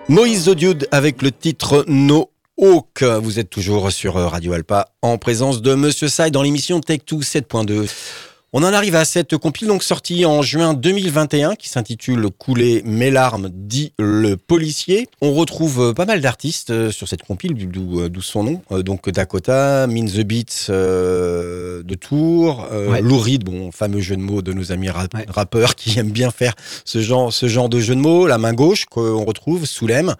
Moïse 0.08 0.44
Zodiud 0.44 0.88
avec 0.90 1.22
le 1.22 1.30
titre 1.30 1.84
No 1.86 2.30
Hawk. 2.60 3.04
Vous 3.22 3.38
êtes 3.38 3.50
toujours 3.50 3.92
sur 3.92 4.14
Radio 4.14 4.52
Alpa 4.52 4.88
en 5.00 5.16
présence 5.16 5.62
de 5.62 5.74
Monsieur 5.74 6.08
Sai 6.08 6.32
dans 6.32 6.42
l'émission 6.42 6.80
Tech2 6.80 7.22
7.2. 7.22 8.31
On 8.54 8.62
en 8.64 8.72
arrive 8.74 8.96
à 8.96 9.06
cette 9.06 9.38
compile 9.38 9.68
donc 9.68 9.82
sortie 9.82 10.26
en 10.26 10.42
juin 10.42 10.74
2021 10.74 11.54
qui 11.54 11.70
s'intitule 11.70 12.28
Couler 12.36 12.82
mes 12.84 13.10
larmes 13.10 13.48
dit 13.50 13.94
le 13.98 14.36
policier. 14.36 15.06
On 15.22 15.32
retrouve 15.32 15.80
euh, 15.80 15.92
pas 15.94 16.04
mal 16.04 16.20
d'artistes 16.20 16.68
euh, 16.68 16.90
sur 16.90 17.08
cette 17.08 17.22
compile 17.22 17.54
d'où 17.54 18.10
d'où 18.10 18.20
son 18.20 18.44
nom. 18.44 18.60
Euh, 18.70 18.82
donc 18.82 19.08
Dakota, 19.08 19.86
Min 19.86 20.04
the 20.04 20.20
Beats 20.20 20.66
euh, 20.68 21.82
de 21.82 21.94
Tours, 21.94 22.66
euh, 22.70 22.88
Ouais. 22.90 23.00
Lou 23.00 23.16
Reed, 23.16 23.42
bon 23.42 23.72
fameux 23.72 24.00
jeu 24.00 24.16
de 24.16 24.20
mots 24.20 24.42
de 24.42 24.52
nos 24.52 24.70
amis 24.70 24.90
rap- 24.90 25.14
Ouais. 25.14 25.24
rappeurs 25.28 25.74
qui 25.74 25.98
aiment 25.98 26.10
bien 26.10 26.30
faire 26.30 26.52
ce 26.84 27.00
genre 27.00 27.32
ce 27.32 27.48
genre 27.48 27.70
de 27.70 27.80
jeu 27.80 27.94
de 27.94 28.00
mots. 28.00 28.26
La 28.26 28.36
main 28.36 28.52
gauche 28.52 28.84
qu'on 28.84 29.24
retrouve 29.24 29.64
Soulem, 29.64 30.14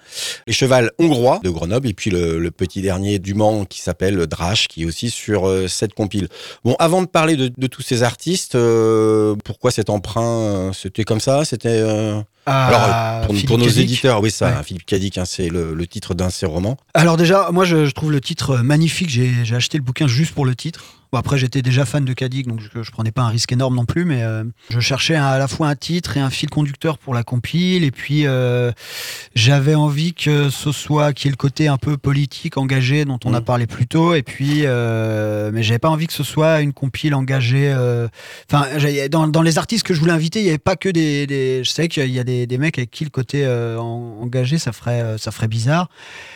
les 0.47 0.55
chevals 0.55 0.91
hongrois 0.99 1.39
de 1.45 1.51
Grenoble 1.51 1.87
et 1.87 1.93
puis 1.93 2.09
le, 2.11 2.39
le 2.39 2.51
petit 2.51 2.81
dernier 2.81 3.19
du 3.19 3.35
Mans 3.35 3.67
qui 3.67 3.83
s'appelle 3.83 4.27
Drash 4.27 4.69
qui 4.69 4.85
est 4.85 4.87
aussi 4.87 5.11
sur 5.11 5.47
euh, 5.47 5.69
cette 5.69 5.93
compile. 5.93 6.29
Bon, 6.65 6.77
avant 6.79 7.03
de 7.03 7.07
parler 7.09 7.37
de, 7.37 7.51
de 7.55 7.67
tous 7.67 7.83
ces 7.83 8.03
artistes, 8.03 8.22
euh, 8.55 9.35
pourquoi 9.45 9.71
cet 9.71 9.91
emprunt 9.91 10.23
euh, 10.23 10.73
C'était 10.73 11.05
comme 11.05 11.21
ça 11.21 11.45
C'était 11.45 11.83
euh, 12.49 12.51
alors 12.51 12.81
Ah, 12.83 13.21
euh, 13.23 13.27
pour, 13.47 13.59
nos 13.59 13.67
Cadic. 13.67 13.83
éditeurs, 13.85 14.21
oui 14.21 14.31
ça, 14.31 14.47
Ouais. 14.49 14.63
Philippe 14.65 14.87
Cadic, 14.87 15.19
hein, 15.19 15.25
c'est 15.25 15.49
le, 15.49 15.75
le 15.75 15.87
titre 15.87 16.15
d'un 16.15 16.27
de 16.29 16.33
ses 16.33 16.47
romans. 16.47 16.77
Alors 16.95 17.17
déjà, 17.17 17.51
moi 17.53 17.65
je, 17.65 17.87
je 17.87 17.91
trouve 17.93 18.11
le 18.13 18.21
titre 18.21 18.59
magnifique. 18.59 19.11
J'ai 19.11 19.33
acheté 19.55 19.79
le 19.79 19.85
bouquin 19.85 20.07
juste 20.07 20.35
pour 20.35 20.45
le 20.47 20.55
titre. 20.55 20.83
Bon, 21.13 21.19
après, 21.19 21.37
j'étais 21.37 21.61
déjà 21.61 21.85
fan 21.85 22.07
de 22.07 22.15
Kadik, 22.15 22.47
donc 22.47 22.61
je, 22.61 22.83
je 22.83 22.91
prenais 22.91 23.11
pas 23.13 23.21
un 23.21 23.29
risque 23.29 23.53
énorme 23.53 23.75
non 23.77 23.85
plus, 23.85 24.07
mais 24.07 24.23
euh, 24.23 24.45
je 24.71 24.81
cherchais 24.81 25.15
à, 25.15 25.37
la 25.37 25.47
fois 25.47 25.69
un 25.69 25.75
titre 25.75 26.17
et 26.17 26.21
un 26.21 26.31
fil 26.31 26.49
conducteur 26.49 26.97
pour 26.97 27.13
la 27.13 27.23
compile. 27.23 27.85
Et 27.85 27.91
puis, 27.91 28.27
euh, 28.27 28.73
j'avais 29.35 29.75
envie 29.75 30.15
que 30.15 30.49
ce 30.49 30.73
soit 30.73 31.13
qu'il 31.13 31.27
y 31.27 31.29
ait 31.29 31.33
le 31.33 31.37
côté 31.37 31.69
un 31.69 31.77
peu 31.77 31.99
politique, 31.99 32.57
engagé, 32.57 33.05
dont 33.05 33.19
on 33.27 33.35
a 33.35 33.41
Mhm. 33.41 33.45
parlé 33.45 33.67
plus 33.67 33.87
tôt. 33.87 34.15
Et 34.15 34.23
puis, 34.23 34.63
euh, 34.65 35.51
mais 35.53 35.63
j'avais 35.63 35.79
pas 35.79 35.91
envie 35.91 36.07
que 36.07 36.15
ce 36.15 36.25
soit 36.25 36.63
une 36.63 36.73
compile 36.73 37.15
engagée. 37.15 37.71
euh, 37.77 38.09
Enfin, 38.51 38.67
dans, 39.11 39.29
dans 39.29 39.43
les 39.43 39.59
artistes 39.59 39.85
que 39.87 39.93
je 39.93 40.01
voulais 40.01 40.13
inviter, 40.13 40.41
il 40.41 40.47
y 40.47 40.49
avait 40.49 40.57
pas 40.57 40.77
que 40.77 40.89
des. 40.89 41.27
des- 41.27 41.63
je 41.63 41.71
sais 41.71 41.89
qu'il 41.89 42.09
y 42.11 42.19
a 42.21 42.25
des, 42.25 42.32
des 42.47 42.59
mecs 42.59 42.79
avec 42.79 42.91
qui 42.91 43.05
le 43.05 43.11
côté 43.11 43.45
euh, 43.45 43.79
en- 43.79 44.19
engagé, 44.23 44.59
ça 44.59 44.73
ferait, 44.73 45.01
euh, 45.03 45.19
ça 45.19 45.31
ferait 45.31 45.49
bizarre. 45.49 45.89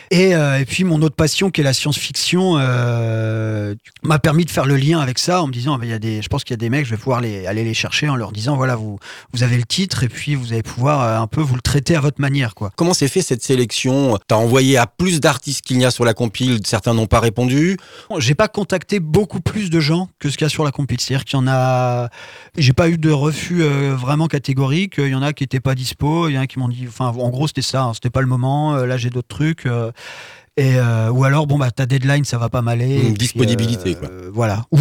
Et, 0.09 0.35
euh, 0.35 0.59
et 0.59 0.65
puis 0.65 0.83
mon 0.85 1.01
autre 1.01 1.15
passion 1.15 1.49
qui 1.51 1.61
est 1.61 1.63
la 1.63 1.73
science-fiction 1.73 2.55
euh, 2.57 3.75
m'a 4.03 4.19
permis 4.19 4.45
de 4.45 4.49
faire 4.49 4.65
le 4.65 4.77
lien 4.77 4.99
avec 4.99 5.19
ça 5.19 5.41
en 5.41 5.47
me 5.47 5.51
disant, 5.51 5.73
ah, 5.75 5.77
ben, 5.77 5.85
il 5.85 5.91
y 5.91 5.93
a 5.93 5.99
des, 5.99 6.21
je 6.21 6.27
pense 6.29 6.43
qu'il 6.43 6.53
y 6.53 6.55
a 6.55 6.57
des 6.57 6.69
mecs, 6.69 6.85
je 6.85 6.91
vais 6.91 6.97
pouvoir 6.97 7.19
les, 7.19 7.45
aller 7.45 7.63
les 7.63 7.73
chercher 7.73 8.07
en 8.07 8.15
leur 8.15 8.31
disant, 8.31 8.55
voilà, 8.55 8.75
vous, 8.75 8.99
vous 9.33 9.43
avez 9.43 9.57
le 9.57 9.63
titre 9.63 10.03
et 10.03 10.09
puis 10.09 10.35
vous 10.35 10.53
allez 10.53 10.63
pouvoir 10.63 11.01
euh, 11.01 11.19
un 11.19 11.27
peu 11.27 11.41
vous 11.41 11.55
le 11.55 11.61
traiter 11.61 11.95
à 11.95 11.99
votre 11.99 12.21
manière, 12.21 12.55
quoi. 12.55 12.71
Comment 12.77 12.93
s'est 12.93 13.09
fait 13.09 13.21
cette 13.21 13.43
sélection? 13.43 14.17
T'as 14.27 14.35
envoyé 14.35 14.77
à 14.77 14.87
plus 14.87 15.19
d'artistes 15.19 15.61
qu'il 15.65 15.77
n'y 15.77 15.85
a 15.85 15.91
sur 15.91 16.05
la 16.05 16.13
compile, 16.13 16.59
certains 16.65 16.93
n'ont 16.93 17.07
pas 17.07 17.19
répondu? 17.19 17.77
J'ai 18.17 18.35
pas 18.35 18.47
contacté 18.47 18.99
beaucoup 19.01 19.41
plus 19.41 19.69
de 19.69 19.79
gens 19.81 20.09
que 20.19 20.29
ce 20.29 20.37
qu'il 20.37 20.45
y 20.45 20.47
a 20.47 20.49
sur 20.49 20.63
la 20.63 20.71
compil. 20.71 21.01
C'est-à-dire 21.01 21.25
qu'il 21.25 21.37
y 21.37 21.41
en 21.41 21.47
a, 21.47 22.09
j'ai 22.57 22.73
pas 22.73 22.89
eu 22.89 22.97
de 22.97 23.11
refus 23.11 23.61
euh, 23.61 23.95
vraiment 23.95 24.27
catégorique. 24.27 24.95
Il 24.99 25.09
y 25.09 25.15
en 25.15 25.21
a 25.21 25.33
qui 25.33 25.43
étaient 25.43 25.59
pas 25.59 25.75
dispo, 25.75 26.29
il 26.29 26.35
y 26.35 26.37
en 26.37 26.41
a 26.41 26.47
qui 26.47 26.59
m'ont 26.59 26.69
dit, 26.69 26.85
enfin, 26.87 27.07
en 27.07 27.29
gros, 27.29 27.47
c'était 27.47 27.61
ça, 27.61 27.83
hein, 27.83 27.93
c'était 27.93 28.09
pas 28.09 28.21
le 28.21 28.27
moment. 28.27 28.75
euh, 28.75 28.85
là, 28.85 28.95
j'ai 28.95 29.09
d'autres 29.09 29.27
trucs. 29.27 29.65
euh, 29.65 29.91
et 30.55 30.75
euh, 30.79 31.11
ou 31.11 31.23
alors, 31.23 31.47
bon 31.47 31.57
bah, 31.57 31.69
ta 31.71 31.85
deadline, 31.85 32.25
ça 32.25 32.37
va 32.37 32.49
pas 32.49 32.61
m'aller. 32.61 32.97
Mmh, 32.97 33.01
puis, 33.09 33.13
disponibilité, 33.13 33.95
euh, 33.95 33.99
quoi. 33.99 34.09
voilà. 34.33 34.65
Ou 34.71 34.79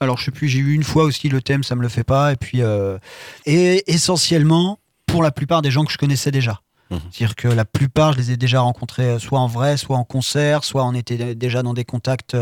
alors, 0.00 0.18
je 0.18 0.24
sais 0.24 0.30
plus. 0.30 0.48
J'ai 0.48 0.58
eu 0.58 0.72
une 0.74 0.82
fois 0.82 1.04
aussi 1.04 1.28
le 1.28 1.40
thème, 1.40 1.62
ça 1.62 1.76
me 1.76 1.82
le 1.82 1.88
fait 1.88 2.04
pas. 2.04 2.32
Et 2.32 2.36
puis, 2.36 2.62
euh, 2.62 2.98
et 3.46 3.82
essentiellement 3.92 4.78
pour 5.06 5.22
la 5.22 5.30
plupart 5.30 5.62
des 5.62 5.70
gens 5.70 5.84
que 5.84 5.92
je 5.92 5.98
connaissais 5.98 6.30
déjà. 6.30 6.60
Mhm. 6.90 6.98
C'est-à-dire 7.10 7.36
que 7.36 7.48
la 7.48 7.64
plupart, 7.64 8.12
je 8.12 8.18
les 8.18 8.30
ai 8.32 8.36
déjà 8.36 8.60
rencontrés 8.60 9.18
soit 9.18 9.38
en 9.38 9.46
vrai, 9.46 9.76
soit 9.76 9.96
en 9.96 10.04
concert, 10.04 10.64
soit 10.64 10.84
on 10.84 10.92
était 10.94 11.34
déjà 11.34 11.62
dans 11.62 11.74
des 11.74 11.84
contacts 11.84 12.36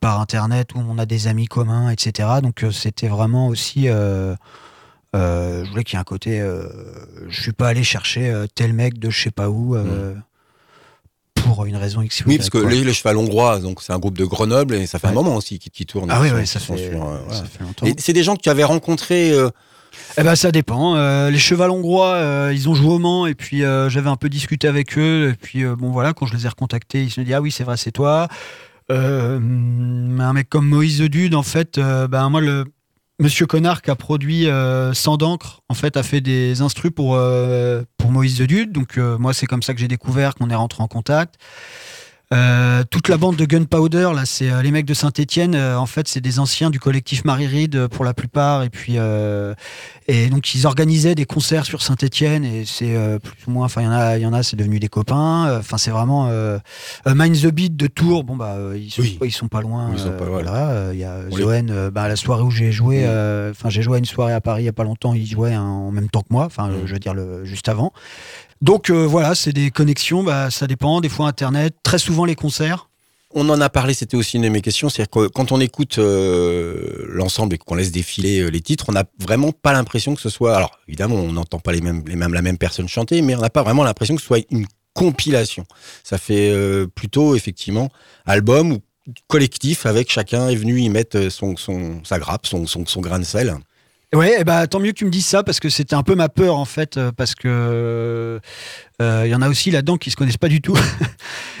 par 0.00 0.20
internet 0.20 0.74
où 0.74 0.78
on 0.86 0.98
a 0.98 1.06
des 1.06 1.26
amis 1.26 1.46
communs, 1.46 1.90
etc. 1.90 2.28
Donc 2.42 2.64
c'était 2.70 3.08
vraiment 3.08 3.48
aussi. 3.48 3.88
euh, 5.14 5.64
je 5.64 5.70
voulais 5.70 5.84
qu'il 5.84 5.96
y 5.96 5.98
ait 5.98 6.00
un 6.00 6.04
côté. 6.04 6.40
euh, 6.40 6.68
je 7.28 7.40
suis 7.42 7.52
pas 7.52 7.68
allé 7.68 7.82
chercher 7.84 8.30
euh, 8.30 8.46
tel 8.52 8.72
mec 8.72 8.98
de 8.98 9.10
je 9.10 9.22
sais 9.22 9.30
pas 9.30 9.48
où 9.48 9.74
euh, 9.76 10.14
pour 11.44 11.64
une 11.66 11.76
raison 11.76 12.02
X. 12.02 12.20
ou 12.20 12.24
Oui, 12.28 12.36
parce 12.38 12.50
que 12.50 12.58
les, 12.58 12.82
les 12.84 12.92
Cheval 12.94 13.16
Hongrois, 13.18 13.58
donc 13.60 13.82
c'est 13.82 13.92
un 13.92 13.98
groupe 13.98 14.18
de 14.18 14.24
Grenoble 14.24 14.74
et 14.74 14.86
ça 14.86 14.98
fait 14.98 15.06
un 15.06 15.10
Ouais. 15.10 15.14
moment 15.16 15.36
aussi 15.36 15.58
qui, 15.58 15.70
qui 15.70 15.86
tourne. 15.86 16.10
Ah 16.10 16.20
oui, 16.20 16.28
sont- 16.30 16.46
ça 16.46 16.60
fait, 16.60 16.90
sur, 16.90 17.04
euh, 17.04 17.18
fait 17.30 17.62
longtemps. 17.64 17.86
C'est 17.98 18.12
des 18.12 18.22
gens 18.22 18.36
que 18.36 18.42
tu 18.42 18.48
avais 18.50 18.64
rencontrés. 18.64 19.30
euh, 19.32 19.50
Eh 20.18 20.22
ben 20.24 20.34
ça 20.34 20.50
dépend. 20.50 20.96
Euh, 20.96 21.30
les 21.30 21.38
chevals 21.38 21.70
hongrois, 21.70 22.50
ils 22.52 22.68
ont 22.68 22.74
joué 22.74 22.88
au 22.94 22.98
Mans 22.98 23.26
et 23.26 23.34
puis 23.34 23.60
j'avais 23.60 24.08
un 24.10 24.16
peu 24.16 24.28
discuté 24.28 24.66
avec 24.68 24.98
eux 24.98 25.30
et 25.32 25.34
puis 25.36 25.64
bon 25.64 25.90
voilà 25.90 26.12
quand 26.12 26.26
je 26.26 26.34
les 26.34 26.46
ai 26.46 26.48
recontactés, 26.48 27.02
ils 27.04 27.10
se 27.10 27.16
sont 27.16 27.22
dit 27.22 27.32
ah 27.34 27.40
oui 27.40 27.50
c'est 27.52 27.64
vrai 27.64 27.76
c'est 27.76 27.92
toi. 27.92 28.28
Un 28.90 30.32
mec 30.32 30.48
comme 30.48 30.66
Moïse 30.68 31.00
Dude 31.00 31.34
en 31.34 31.42
fait, 31.42 31.78
ben 31.78 32.28
moi 32.28 32.40
le 32.40 32.64
Monsieur 33.24 33.46
Connard 33.46 33.80
qui 33.80 33.90
a 33.90 33.96
produit 33.96 34.48
euh, 34.48 34.92
Sans 34.92 35.16
d'encre 35.16 35.62
en 35.70 35.74
fait 35.74 35.96
a 35.96 36.02
fait 36.02 36.20
des 36.20 36.60
instrus 36.60 36.92
pour 36.94 37.14
euh, 37.14 37.82
Moïse 38.06 38.36
The 38.36 38.42
Dude 38.42 38.70
donc 38.70 38.98
euh, 38.98 39.16
moi 39.16 39.32
c'est 39.32 39.46
comme 39.46 39.62
ça 39.62 39.72
que 39.72 39.80
j'ai 39.80 39.88
découvert 39.88 40.34
qu'on 40.34 40.50
est 40.50 40.54
rentré 40.54 40.82
en 40.82 40.88
contact. 40.88 41.36
Euh, 42.32 42.82
toute 42.90 43.08
la 43.08 43.16
bande 43.16 43.36
de 43.36 43.44
Gunpowder, 43.44 44.10
là, 44.14 44.22
c'est 44.24 44.50
euh, 44.50 44.62
les 44.62 44.70
mecs 44.70 44.86
de 44.86 44.94
Saint-Etienne. 44.94 45.54
en 45.54 45.86
fait, 45.86 46.08
c'est 46.08 46.20
des 46.22 46.38
anciens 46.40 46.70
du 46.70 46.80
collectif 46.80 47.24
Marie 47.24 47.46
Reed 47.46 47.76
euh, 47.76 47.86
pour 47.88 48.04
la 48.04 48.14
plupart. 48.14 48.62
Et 48.64 48.70
puis, 48.70 48.94
euh, 48.96 49.54
et 50.08 50.28
donc, 50.28 50.54
ils 50.54 50.66
organisaient 50.66 51.14
des 51.14 51.26
concerts 51.26 51.64
sur 51.66 51.82
Saint-Etienne. 51.82 52.44
Et 52.44 52.64
c'est 52.64 52.96
euh, 52.96 53.18
plus 53.18 53.34
ou 53.46 53.50
moins, 53.50 53.66
enfin, 53.66 53.82
il 53.82 53.84
y 53.84 53.88
en 53.88 53.92
a, 53.92 54.16
il 54.18 54.22
y 54.22 54.26
en 54.26 54.32
a, 54.32 54.42
c'est 54.42 54.56
devenu 54.56 54.78
des 54.80 54.88
copains. 54.88 55.46
Euh, 55.48 55.58
Enfin, 55.60 55.78
c'est 55.78 55.90
vraiment 55.90 56.28
euh, 56.30 56.58
euh, 57.06 57.14
Mind 57.14 57.36
the 57.40 57.46
Beat 57.52 57.76
de 57.76 57.86
Tours. 57.86 58.24
Bon, 58.24 58.36
bah, 58.36 58.54
euh, 58.58 58.76
ils 58.78 58.90
sont, 58.90 59.02
Oui. 59.02 59.18
ils 59.24 59.30
sont 59.32 59.48
pas 59.48 59.60
loin. 59.60 59.90
Ils 59.92 59.98
sont 59.98 60.08
euh, 60.08 60.18
pas 60.18 60.24
loin. 60.24 60.32
voilà. 60.42 60.68
Euh, 60.70 60.90
Il 60.94 61.00
y 61.00 61.04
a 61.04 61.18
On 61.30 61.36
Zoen, 61.36 61.70
euh, 61.70 61.90
bah, 61.90 62.08
la 62.08 62.16
soirée 62.16 62.42
où 62.42 62.50
j'ai 62.50 62.72
joué. 62.72 63.04
Euh, 63.06 63.50
Enfin, 63.50 63.68
j'ai 63.70 63.82
joué 63.82 63.96
à 63.96 63.98
une 63.98 64.04
soirée 64.04 64.32
à 64.32 64.40
Paris 64.40 64.62
il 64.62 64.66
y 64.66 64.68
a 64.68 64.72
pas 64.72 64.84
longtemps. 64.84 65.14
Il 65.14 65.26
jouait 65.26 65.56
en 65.56 65.90
même 65.92 66.08
temps 66.08 66.22
que 66.22 66.28
moi. 66.30 66.44
Enfin, 66.46 66.68
Mm. 66.68 66.86
je 66.86 66.92
veux 66.94 66.98
dire 66.98 67.14
le 67.14 67.44
juste 67.44 67.68
avant. 67.68 67.92
Donc 68.62 68.90
euh, 68.90 69.06
voilà, 69.06 69.34
c'est 69.34 69.52
des 69.52 69.70
connexions, 69.70 70.22
bah, 70.22 70.50
ça 70.50 70.66
dépend, 70.66 71.00
des 71.00 71.08
fois 71.08 71.28
Internet, 71.28 71.74
très 71.82 71.98
souvent 71.98 72.24
les 72.24 72.34
concerts. 72.34 72.88
On 73.36 73.48
en 73.48 73.60
a 73.60 73.68
parlé, 73.68 73.94
c'était 73.94 74.16
aussi 74.16 74.36
une 74.36 74.44
de 74.44 74.48
mes 74.48 74.60
questions. 74.60 74.88
C'est-à-dire 74.88 75.10
que 75.10 75.26
quand 75.26 75.50
on 75.50 75.60
écoute 75.60 75.98
euh, 75.98 77.04
l'ensemble 77.08 77.54
et 77.56 77.58
qu'on 77.58 77.74
laisse 77.74 77.90
défiler 77.90 78.40
euh, 78.40 78.48
les 78.48 78.60
titres, 78.60 78.86
on 78.88 78.92
n'a 78.92 79.04
vraiment 79.18 79.50
pas 79.50 79.72
l'impression 79.72 80.14
que 80.14 80.20
ce 80.20 80.28
soit. 80.28 80.56
Alors, 80.56 80.78
évidemment, 80.86 81.16
on 81.16 81.32
n'entend 81.32 81.58
pas 81.58 81.72
les 81.72 81.80
mêmes, 81.80 82.04
les 82.06 82.14
mêmes, 82.14 82.32
la 82.32 82.42
même 82.42 82.58
personne 82.58 82.86
chanter, 82.86 83.22
mais 83.22 83.34
on 83.34 83.40
n'a 83.40 83.50
pas 83.50 83.64
vraiment 83.64 83.82
l'impression 83.82 84.14
que 84.14 84.20
ce 84.20 84.26
soit 84.28 84.44
une 84.50 84.66
compilation. 84.92 85.64
Ça 86.04 86.18
fait 86.18 86.54
plutôt, 86.94 87.34
effectivement, 87.34 87.90
album 88.24 88.70
ou 88.70 88.78
collectif 89.26 89.86
avec 89.86 90.12
chacun 90.12 90.48
est 90.48 90.54
venu 90.54 90.78
y 90.78 90.88
mettre 90.88 91.28
son, 91.28 91.56
son, 91.56 92.04
sa 92.04 92.20
grappe, 92.20 92.46
son, 92.46 92.66
son, 92.66 92.86
son 92.86 93.00
grain 93.00 93.18
de 93.18 93.24
sel. 93.24 93.54
Ouais, 94.14 94.40
et 94.40 94.44
bah, 94.44 94.66
tant 94.66 94.78
mieux 94.80 94.92
que 94.92 94.98
tu 94.98 95.04
me 95.04 95.10
dises 95.10 95.26
ça 95.26 95.42
parce 95.42 95.58
que 95.60 95.68
c'était 95.68 95.94
un 95.94 96.02
peu 96.02 96.14
ma 96.14 96.28
peur 96.28 96.56
en 96.56 96.64
fait, 96.64 96.96
euh, 96.96 97.10
parce 97.12 97.34
que 97.34 97.48
Euh, 97.48 98.38
Il 99.00 99.26
y 99.28 99.34
en 99.34 99.42
a 99.42 99.48
aussi 99.48 99.70
là-dedans 99.70 99.96
qui 99.96 100.10
se 100.10 100.16
connaissent 100.16 100.36
pas 100.36 100.48
du 100.48 100.60
tout. 100.60 100.76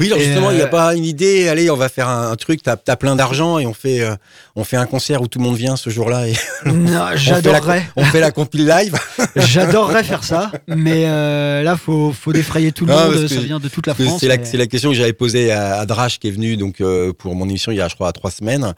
Oui, 0.00 0.08
alors 0.08 0.18
justement, 0.18 0.50
il 0.50 0.56
n'y 0.56 0.62
a 0.62 0.66
euh, 0.66 0.68
pas 0.68 0.94
une 0.96 1.04
idée. 1.04 1.46
Allez, 1.48 1.70
on 1.70 1.76
va 1.76 1.88
faire 1.88 2.08
un, 2.08 2.32
un 2.32 2.36
truc. 2.36 2.62
T'as 2.64 2.74
as 2.88 2.96
plein 2.96 3.14
d'argent 3.14 3.60
et 3.60 3.66
on 3.66 3.72
fait, 3.72 4.00
euh, 4.00 4.16
on 4.56 4.64
fait 4.64 4.76
un 4.76 4.86
concert 4.86 5.22
où 5.22 5.28
tout 5.28 5.38
le 5.38 5.44
monde 5.44 5.56
vient 5.56 5.76
ce 5.76 5.88
jour-là 5.88 6.26
et 6.26 6.34
la- 6.66 7.14
j'adorerais. 7.14 7.86
on 7.94 8.04
fait 8.04 8.18
la 8.18 8.32
compile 8.32 8.66
live. 8.66 8.96
J'adorerais 9.36 10.02
faire 10.02 10.24
ça, 10.24 10.50
mais 10.66 11.04
euh, 11.06 11.62
là, 11.62 11.76
faut, 11.76 12.12
faut 12.12 12.32
défrayer 12.32 12.72
tout 12.72 12.86
le 12.86 12.92
monde. 12.92 13.28
Ça 13.28 13.36
vient 13.40 13.60
de 13.60 13.68
toute 13.68 13.86
la 13.86 13.94
France. 13.94 14.18
C'est 14.20 14.26
la, 14.26 14.34
et- 14.34 14.44
c'est 14.44 14.56
la 14.56 14.66
question 14.66 14.90
que 14.90 14.96
j'avais 14.96 15.12
posée 15.12 15.52
à, 15.52 15.76
à 15.78 15.86
Drache 15.86 16.18
qui 16.18 16.26
est 16.26 16.32
venu 16.32 16.56
donc 16.56 16.80
euh, 16.80 17.12
pour 17.12 17.36
mon 17.36 17.48
émission 17.48 17.70
il 17.70 17.78
y 17.78 17.80
a 17.80 17.86
je 17.88 17.94
crois 17.94 18.12
trois 18.12 18.32
semaines. 18.32 18.74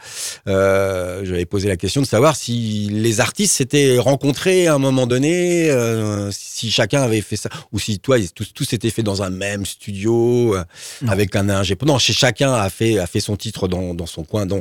Euh, 0.48 1.22
j'avais 1.24 1.46
posé 1.46 1.68
la 1.68 1.76
question 1.76 2.00
de 2.02 2.06
savoir 2.06 2.36
si 2.36 2.88
les 2.92 3.20
artistes 3.20 3.54
s'étaient 3.54 3.98
rencontrés 3.98 4.66
à 4.66 4.74
un 4.74 4.78
moment 4.78 5.06
donné, 5.06 5.70
euh, 5.70 6.30
si 6.30 6.70
chacun 6.70 7.02
avait 7.02 7.22
fait 7.22 7.36
ça 7.36 7.48
ou 7.72 7.78
si 7.78 7.98
toi 7.98 8.16
tout, 8.34 8.44
tout 8.54 8.64
s'était 8.64 8.90
fait 8.90 9.02
dans 9.02 9.22
un 9.22 9.30
même 9.30 9.64
studio 9.66 10.54
euh, 10.56 10.64
avec 11.08 11.34
un 11.36 11.48
ingé. 11.48 11.76
Non, 11.84 11.98
chez 11.98 12.12
chacun 12.12 12.52
a 12.52 12.68
fait 12.70 12.98
a 12.98 13.06
fait 13.06 13.20
son 13.20 13.36
titre 13.36 13.68
dans, 13.68 13.94
dans 13.94 14.06
son 14.06 14.24
coin, 14.24 14.46
dans, 14.46 14.60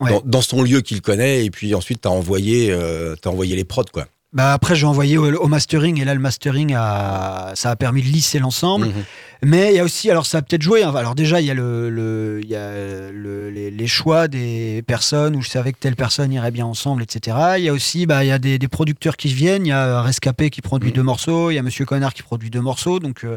Ouais. 0.00 0.10
dans 0.10 0.22
dans 0.24 0.42
son 0.42 0.62
lieu 0.62 0.82
qu'il 0.82 1.00
connaît 1.00 1.44
et 1.46 1.50
puis 1.50 1.74
ensuite 1.74 2.02
t'as 2.02 2.10
envoyé 2.10 2.70
euh, 2.70 3.16
t'as 3.20 3.30
envoyé 3.30 3.56
les 3.56 3.64
prods 3.64 3.84
quoi. 3.92 4.06
Bah 4.32 4.52
après, 4.52 4.74
j'ai 4.76 4.86
envoyé 4.86 5.16
au, 5.16 5.32
au 5.34 5.48
mastering 5.48 5.98
et 6.00 6.04
là, 6.04 6.12
le 6.12 6.20
mastering 6.20 6.74
a, 6.76 7.52
ça 7.54 7.70
a 7.70 7.76
permis 7.76 8.02
de 8.02 8.08
lisser 8.08 8.38
l'ensemble. 8.38 8.86
Mhm. 8.88 9.04
Mais 9.42 9.72
il 9.72 9.76
y 9.76 9.78
a 9.78 9.84
aussi, 9.84 10.10
alors 10.10 10.26
ça 10.26 10.38
a 10.38 10.42
peut-être 10.42 10.62
joué. 10.62 10.82
hein. 10.82 10.94
Alors 10.94 11.14
déjà, 11.14 11.40
il 11.40 11.46
y 11.46 11.50
a, 11.50 11.54
le, 11.54 11.88
le- 11.88 12.40
il 12.42 12.48
y 12.48 12.56
a 12.56 13.10
le- 13.12 13.48
les, 13.50 13.70
les 13.70 13.86
choix 13.86 14.28
des 14.28 14.82
personnes 14.86 15.36
où 15.36 15.42
je 15.42 15.48
savais 15.48 15.72
que 15.72 15.78
telle 15.78 15.96
personne 15.96 16.32
irait 16.32 16.50
bien 16.50 16.66
ensemble, 16.66 17.02
etc. 17.02 17.36
Il 17.58 17.64
y 17.64 17.68
a 17.68 17.72
aussi, 17.72 18.04
bah, 18.06 18.24
il 18.24 18.28
y 18.28 18.32
a 18.32 18.38
des, 18.38 18.58
des 18.58 18.68
producteurs 18.68 19.16
qui 19.16 19.32
viennent. 19.32 19.64
Il 19.64 19.70
y 19.70 19.72
a 19.72 20.02
Rescapé 20.02 20.50
qui 20.50 20.60
produit 20.60 20.90
Mhm. 20.90 20.96
deux 20.96 21.02
morceaux. 21.02 21.50
Il 21.50 21.54
y 21.54 21.58
a 21.58 21.62
Monsieur 21.62 21.84
Connard 21.86 22.12
qui 22.12 22.22
produit 22.22 22.50
deux 22.50 22.60
morceaux. 22.60 22.98
Donc, 22.98 23.24
euh, 23.24 23.36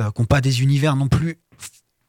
euh, 0.00 0.10
qui 0.14 0.20
n'ont 0.22 0.26
pas 0.26 0.40
des 0.40 0.62
univers 0.62 0.94
non 0.94 1.08
plus 1.08 1.38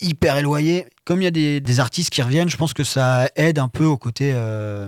hyper 0.01 0.37
éloignés. 0.37 0.85
Comme 1.05 1.21
il 1.21 1.25
y 1.25 1.27
a 1.27 1.31
des, 1.31 1.61
des 1.61 1.79
artistes 1.79 2.09
qui 2.11 2.21
reviennent, 2.21 2.49
je 2.49 2.57
pense 2.57 2.73
que 2.73 2.83
ça 2.83 3.29
aide 3.35 3.57
un 3.59 3.69
peu 3.69 3.85
au 3.85 3.97
côté 3.97 4.31
euh, 4.35 4.87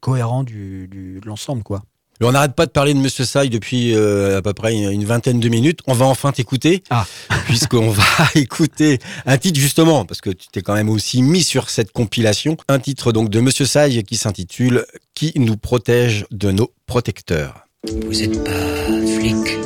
cohérent 0.00 0.42
du, 0.44 0.88
du- 0.88 1.20
de 1.20 1.26
l'ensemble, 1.26 1.62
quoi. 1.62 1.82
Mais 2.20 2.26
on 2.26 2.32
n'arrête 2.32 2.54
pas 2.54 2.66
de 2.66 2.70
parler 2.70 2.92
de 2.92 2.98
Monsieur 2.98 3.24
Sai 3.24 3.48
depuis 3.48 3.94
euh, 3.94 4.38
à 4.38 4.42
peu 4.42 4.52
près 4.52 4.74
une, 4.74 4.90
une 4.90 5.04
vingtaine 5.04 5.40
de 5.40 5.48
minutes. 5.48 5.80
On 5.86 5.94
va 5.94 6.04
enfin 6.06 6.32
t'écouter, 6.32 6.82
Ah. 6.90 7.06
puisqu'on 7.46 7.90
va 7.90 8.02
écouter 8.34 8.98
un 9.26 9.38
titre 9.38 9.58
justement, 9.58 10.04
parce 10.04 10.20
que 10.20 10.30
tu 10.30 10.48
t'es 10.48 10.60
quand 10.62 10.74
même 10.74 10.90
aussi 10.90 11.22
mis 11.22 11.42
sur 11.42 11.70
cette 11.70 11.92
compilation. 11.92 12.56
Un 12.68 12.78
titre 12.78 13.12
donc 13.12 13.30
de 13.30 13.40
Monsieur 13.40 13.64
Sai 13.66 14.02
qui 14.02 14.16
s'intitule 14.16 14.84
Qui 15.14 15.32
nous 15.36 15.56
protège 15.56 16.26
de 16.30 16.50
nos 16.50 16.70
protecteurs? 16.86 17.66
Vous 18.06 18.22
êtes 18.22 18.44
pas 18.44 18.50
flic? 19.18 19.58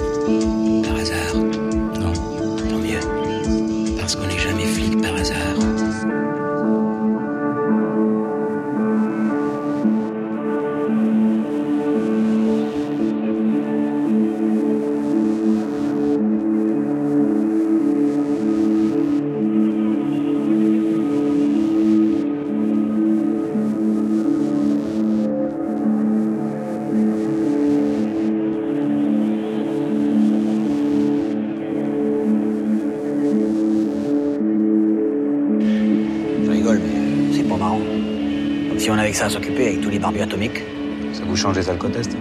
Ça 41.14 41.22
vous 41.26 41.34
change 41.34 41.56
les 41.56 41.70
alcotests 41.70 42.14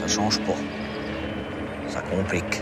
Ça 0.00 0.08
change 0.08 0.40
pas. 0.40 0.56
Ça 1.88 2.00
complique. 2.00 2.60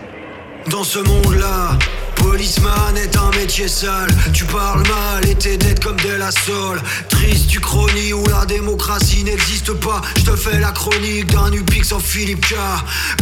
Dans 0.70 0.84
ce 0.84 0.98
monde-là, 0.98 1.70
policeman 2.16 2.96
est 2.96 3.16
un 3.16 3.30
métier 3.38 3.68
sale. 3.68 4.08
Tu 4.32 4.44
parles 4.44 4.82
mal 4.82 5.28
et 5.28 5.34
t'es 5.34 5.56
dead 5.56 5.82
comme 5.82 5.96
de 5.96 6.14
la 6.18 6.30
sole. 6.30 6.80
Triste 7.08 7.46
du 7.46 7.60
chronique 7.60 8.14
où 8.14 8.26
la 8.28 8.44
démocratie 8.46 9.24
n'existe 9.24 9.72
pas. 9.74 10.00
Je 10.16 10.30
te 10.30 10.36
fais 10.36 10.58
la 10.58 10.72
chronique 10.72 11.30
d'un 11.32 11.52
UPIX 11.52 11.92
en 11.92 11.98
Philippe 11.98 12.46
K. 12.46 12.54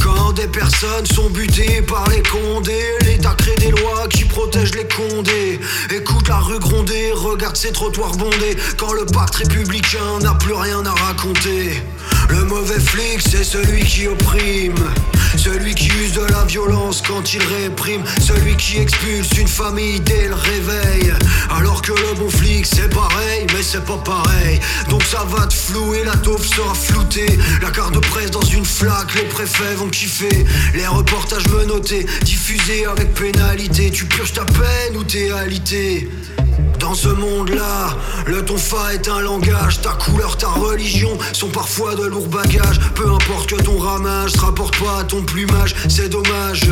Quand 0.03 0.33
des 0.33 0.49
personnes 0.49 1.07
sont 1.07 1.31
butées 1.31 1.83
par 1.83 2.09
les 2.09 2.23
condés, 2.23 2.95
l'État 3.03 3.35
crée 3.37 3.57
des 3.57 3.71
lois 3.71 4.09
qui 4.09 4.25
protègent 4.25 4.75
les 4.75 4.89
condés. 4.89 5.61
Écoute 5.91 6.29
la 6.29 6.39
rue 6.39 6.59
gronder, 6.59 7.13
regarde 7.13 7.57
ces 7.57 7.73
trottoirs 7.73 8.17
bondés. 8.17 8.57
Quand 8.77 8.93
le 8.93 9.07
pacte 9.07 9.37
républicain 9.37 10.19
n'a 10.23 10.35
plus 10.35 10.55
rien 10.55 10.85
à 10.85 10.93
raconter. 10.93 11.83
Le 12.31 12.45
mauvais 12.45 12.81
flic, 12.81 13.21
c'est 13.21 13.45
celui 13.45 13.85
qui 13.85 14.09
opprime. 14.09 14.75
Celui 15.37 15.75
qui 15.75 15.89
use 15.89 16.13
de 16.13 16.25
la 16.25 16.45
violence 16.45 17.03
quand 17.07 17.35
il 17.35 17.43
réprime. 17.43 18.03
Celui 18.21 18.57
qui 18.57 18.79
expulse 18.79 19.31
une 19.39 19.49
famille 19.49 20.01
dès 20.01 20.29
le 20.29 20.35
réveil. 20.35 21.13
Alors 21.51 21.83
que 21.83 21.93
le 21.93 22.15
bon 22.19 22.31
flic, 22.31 22.67
c'est 22.67 22.89
pareil, 22.89 23.47
mais 23.53 23.63
c'est 23.63 23.85
pas 23.85 23.99
pareil. 23.99 24.61
Donc 24.89 25.03
ça 25.03 25.25
va 25.29 25.47
te 25.47 25.55
flouer, 25.55 26.05
la 26.05 26.17
taupe 26.17 26.45
sera 26.45 26.75
floutée. 26.75 27.39
La 27.63 27.71
carte 27.71 27.99
presse 28.01 28.31
dans 28.31 28.43
une 28.43 28.65
flaque, 28.65 29.15
les 29.15 29.25
préfets 29.29 29.75
vont 29.77 29.89
kiffer. 29.89 30.45
Les 30.75 30.87
reportages 30.87 31.49
menottés, 31.49 32.07
diffusés 32.23 32.87
avec 32.87 33.13
pénalité. 33.15 33.91
Tu 33.91 34.07
purges 34.07 34.33
ta 34.33 34.45
peine 34.45 34.97
ou 34.97 35.05
t'es 35.05 35.31
alité. 35.31 36.09
Dans 36.85 36.93
ce 36.93 37.09
monde-là, 37.09 37.97
le 38.27 38.45
tonfa 38.45 38.93
est 38.93 39.09
un 39.09 39.23
langage, 39.23 39.81
ta 39.81 39.93
couleur, 39.93 40.37
ta 40.37 40.49
religion 40.49 41.17
sont 41.33 41.49
parfois 41.49 41.95
de 41.95 42.05
lourds 42.05 42.29
bagages. 42.29 42.79
Peu 42.95 43.11
importe 43.11 43.49
que 43.49 43.55
ton 43.55 43.79
ramage 43.79 44.33
se 44.33 44.39
rapporte 44.39 44.77
pas 44.77 44.99
à 44.99 45.05
ton 45.05 45.23
plumage, 45.23 45.75
c'est 45.89 46.11
dommage. 46.11 46.69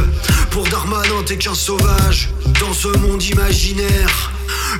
Pour 0.50 0.68
Darmanin, 0.68 1.22
t'es 1.24 1.38
qu'un 1.38 1.54
sauvage. 1.54 2.28
Dans 2.60 2.74
ce 2.74 2.88
monde 2.98 3.22
imaginaire, 3.22 4.32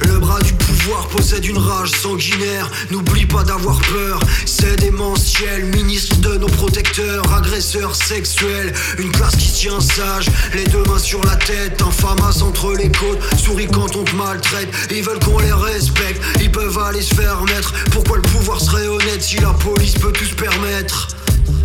le 0.06 0.18
bras 0.18 0.40
du 0.40 0.52
pouvoir 0.52 1.06
possède 1.08 1.44
une 1.44 1.58
rage 1.58 1.90
sanguinaire. 1.90 2.70
N'oublie 2.90 3.26
pas 3.26 3.42
d'avoir 3.44 3.80
peur, 3.80 4.20
c'est 4.46 4.76
démentiel. 4.76 5.64
Ministre 5.66 6.16
de 6.20 6.36
nos 6.36 6.46
protecteurs, 6.46 7.32
agresseurs 7.32 7.94
sexuels. 7.94 8.72
Une 8.98 9.10
classe 9.10 9.36
qui 9.36 9.52
tient 9.52 9.80
sage, 9.80 10.26
les 10.54 10.64
deux 10.64 10.82
mains 10.84 10.98
sur 10.98 11.22
la 11.24 11.36
tête, 11.36 11.80
un 11.82 11.90
famas 11.90 12.42
entre 12.42 12.72
les 12.74 12.90
côtes. 12.90 13.20
Souris 13.38 13.68
quand 13.68 13.96
on 13.96 14.04
te 14.04 14.14
maltraite, 14.16 14.68
ils 14.90 15.02
veulent 15.02 15.18
qu'on 15.18 15.38
les 15.38 15.52
respecte. 15.52 16.22
Ils 16.40 16.50
peuvent 16.50 16.78
aller 16.78 17.02
se 17.02 17.14
faire 17.14 17.42
mettre. 17.42 17.72
Pourquoi 17.90 18.16
le 18.16 18.22
pouvoir 18.22 18.60
serait 18.60 18.86
honnête 18.86 19.22
si 19.22 19.36
la 19.36 19.52
police 19.52 19.94
peut 19.94 20.12
tout 20.12 20.24
se 20.24 20.34
permettre? 20.34 21.08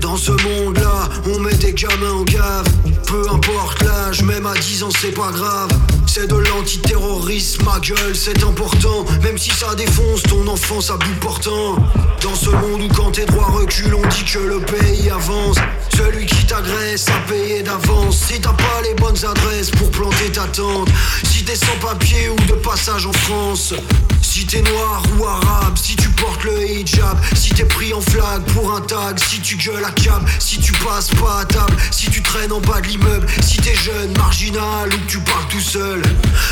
Dans 0.02 0.18
ce 0.18 0.32
monde-là, 0.32 1.10
on 1.34 1.40
met 1.40 1.54
des 1.56 1.74
gamins 1.74 2.12
en 2.12 2.24
gave. 2.24 2.68
Peu 3.08 3.24
importe 3.30 3.82
l'âge, 3.84 4.22
même 4.24 4.46
à 4.46 4.54
10 4.54 4.84
ans, 4.84 4.90
c'est 5.02 5.12
pas 5.12 5.32
grave. 5.32 5.70
C'est 6.08 6.28
de 6.28 6.36
l'antiterrorisme, 6.36 7.63
ma 7.66 7.80
gueule, 7.80 8.16
c'est 8.16 8.44
important. 8.44 9.06
Même 9.24 9.38
si 9.38 9.52
ça 9.52 9.76
défonce 9.76 10.24
ton 10.24 10.48
enfance 10.48 10.90
à 10.90 10.98
bout 10.98 11.20
portant. 11.22 11.76
Dans 12.22 12.36
ce 12.36 12.50
monde 12.50 12.82
où 12.82 12.88
quand 12.94 13.12
tes 13.12 13.26
droits 13.26 13.52
reculent, 13.52 13.96
on 13.96 14.08
dit 14.08 14.24
que 14.24 14.40
le 14.40 14.60
pays 14.60 15.10
avance. 15.10 15.58
Celui 15.96 16.26
qui 16.26 16.37
a 16.58 17.20
payé 17.30 17.62
d'avance. 17.62 18.17
Si 18.28 18.39
t'as 18.39 18.54
pas 18.54 18.82
les 18.84 18.96
bonnes 18.96 19.17
adresses 19.24 19.70
pour 19.72 19.91
planter 19.91 20.32
ta 20.32 20.46
tente. 20.48 20.89
Si 21.24 21.43
t'es 21.43 21.56
sans 21.56 21.78
papier 21.80 22.30
ou 22.30 22.36
de 22.46 22.54
passage 22.54 23.06
en 23.06 23.13
France. 23.13 23.74
Si 24.22 24.46
t'es 24.46 24.62
noir 24.62 25.04
ou 25.17 25.26
arabe, 25.26 25.78
si 25.78 25.96
tu 25.96 26.10
portes 26.10 26.43
le 26.43 26.63
hijab, 26.63 27.17
si 27.36 27.52
t'es 27.52 27.65
pris 27.65 27.93
en 27.93 28.02
flag 28.02 28.41
pour 28.54 28.74
un 28.74 28.82
tag, 28.82 29.17
si 29.20 29.39
tu 29.39 29.56
gueules 29.56 29.86
à 29.86 29.91
cab, 29.91 30.24
si 30.39 30.60
tu 30.60 30.72
passes 30.74 31.10
pas 31.10 31.41
à 31.41 31.46
table, 31.46 31.76
si 31.91 32.10
tu 32.10 32.22
traînes 32.22 32.52
en 32.52 32.60
bas 32.60 32.82
de 32.82 32.88
l'immeuble, 32.88 33.26
si 33.41 33.58
t'es 33.58 33.76
jeune, 33.76 34.15
marginal 34.17 34.89
ou 34.93 34.98
que 34.98 35.12
tu 35.12 35.20
parles 35.20 35.48
tout 35.50 35.62
seul. 35.62 36.02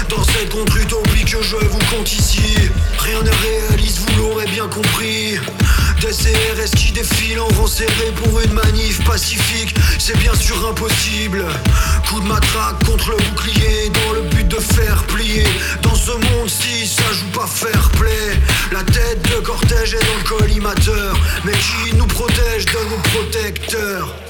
Dans 0.09 0.23
cette 0.23 0.49
contre-utopie 0.49 1.25
que 1.25 1.41
je 1.41 1.57
vous 1.57 1.95
compte 1.95 2.11
ici, 2.11 2.55
rien 2.99 3.21
ne 3.21 3.29
réalise, 3.29 3.99
vous 3.99 4.21
l'aurez 4.21 4.47
bien 4.47 4.67
compris. 4.67 5.37
Des 6.01 6.11
CRS 6.11 6.69
qui 6.77 6.91
défilent 6.91 7.39
en 7.39 7.47
rang 7.47 7.65
serré 7.65 8.11
pour 8.17 8.39
une 8.39 8.53
manif 8.53 9.03
pacifique, 9.05 9.73
c'est 9.97 10.17
bien 10.17 10.35
sûr 10.35 10.55
impossible. 10.67 11.45
Coup 12.07 12.19
de 12.19 12.27
matraque 12.27 12.83
contre 12.85 13.11
le 13.11 13.17
bouclier 13.17 13.89
dans 13.89 14.13
le 14.13 14.21
but 14.29 14.47
de 14.47 14.57
faire 14.57 15.03
plier. 15.07 15.45
Dans 15.81 15.95
ce 15.95 16.11
monde-ci, 16.11 16.87
ça 16.87 17.11
joue 17.11 17.29
pas 17.33 17.47
fair 17.47 17.89
play. 17.91 18.39
La 18.71 18.83
tête 18.83 19.21
de 19.23 19.39
cortège 19.41 19.95
est 19.95 20.05
dans 20.05 20.35
le 20.35 20.37
collimateur, 20.37 21.17
mais 21.43 21.53
qui 21.53 21.95
nous 21.95 22.07
protège 22.07 22.65
de 22.65 22.89
nos 22.89 23.01
protecteurs? 23.13 24.24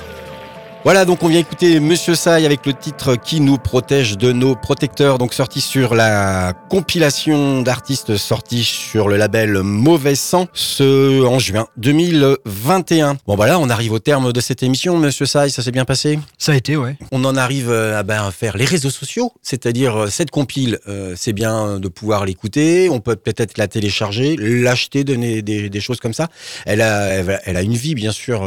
Voilà, 0.85 1.03
donc 1.03 1.23
on 1.23 1.29
vient 1.29 1.39
écouter 1.39 1.79
Monsieur 1.79 2.13
Sai 2.13 2.45
avec 2.45 2.63
le 2.67 2.73
titre 2.75 3.15
qui 3.15 3.41
nous 3.41 3.57
protège 3.57 4.19
de 4.19 4.31
nos 4.31 4.55
protecteurs, 4.55 5.17
donc 5.17 5.33
sorti 5.33 5.59
sur 5.59 5.95
la 5.95 6.53
compilation 6.69 7.63
d'artistes 7.63 8.17
sortis 8.17 8.63
sur 8.63 9.07
le 9.07 9.17
label 9.17 9.63
Mauvais 9.63 10.13
Sang 10.13 10.45
ce 10.53 11.23
en 11.25 11.39
juin 11.39 11.65
2021. 11.77 13.17
Bon 13.25 13.35
voilà, 13.35 13.57
on 13.57 13.71
arrive 13.71 13.93
au 13.93 13.99
terme 13.99 14.31
de 14.31 14.39
cette 14.39 14.61
émission, 14.61 14.99
Monsieur 14.99 15.25
Sai, 15.25 15.49
ça 15.49 15.63
s'est 15.63 15.71
bien 15.71 15.85
passé? 15.85 16.19
Ça 16.37 16.51
a 16.51 16.55
été, 16.55 16.77
ouais. 16.77 16.97
On 17.11 17.25
en 17.25 17.35
arrive 17.35 17.71
euh, 17.71 17.97
à 17.97 18.03
ben, 18.03 18.29
faire 18.29 18.55
les 18.55 18.65
réseaux 18.65 18.91
sociaux, 18.91 19.33
c'est-à-dire 19.41 20.03
euh, 20.03 20.07
cette 20.11 20.29
compile, 20.29 20.77
euh, 20.87 21.15
c'est 21.17 21.33
bien 21.33 21.79
de 21.79 21.87
pouvoir 21.87 22.25
l'écouter, 22.25 22.89
on 22.91 22.99
peut 22.99 23.15
peut-être 23.15 23.57
la 23.57 23.67
télécharger, 23.67 24.35
l'acheter, 24.37 25.03
donner 25.03 25.41
des, 25.41 25.67
des, 25.67 25.81
choses 25.81 25.99
comme 25.99 26.13
ça. 26.13 26.27
Elle 26.67 26.81
a, 26.81 27.07
elle, 27.07 27.41
elle 27.43 27.57
a 27.57 27.63
une 27.63 27.73
vie 27.73 27.95
bien 27.95 28.11
sûr 28.11 28.43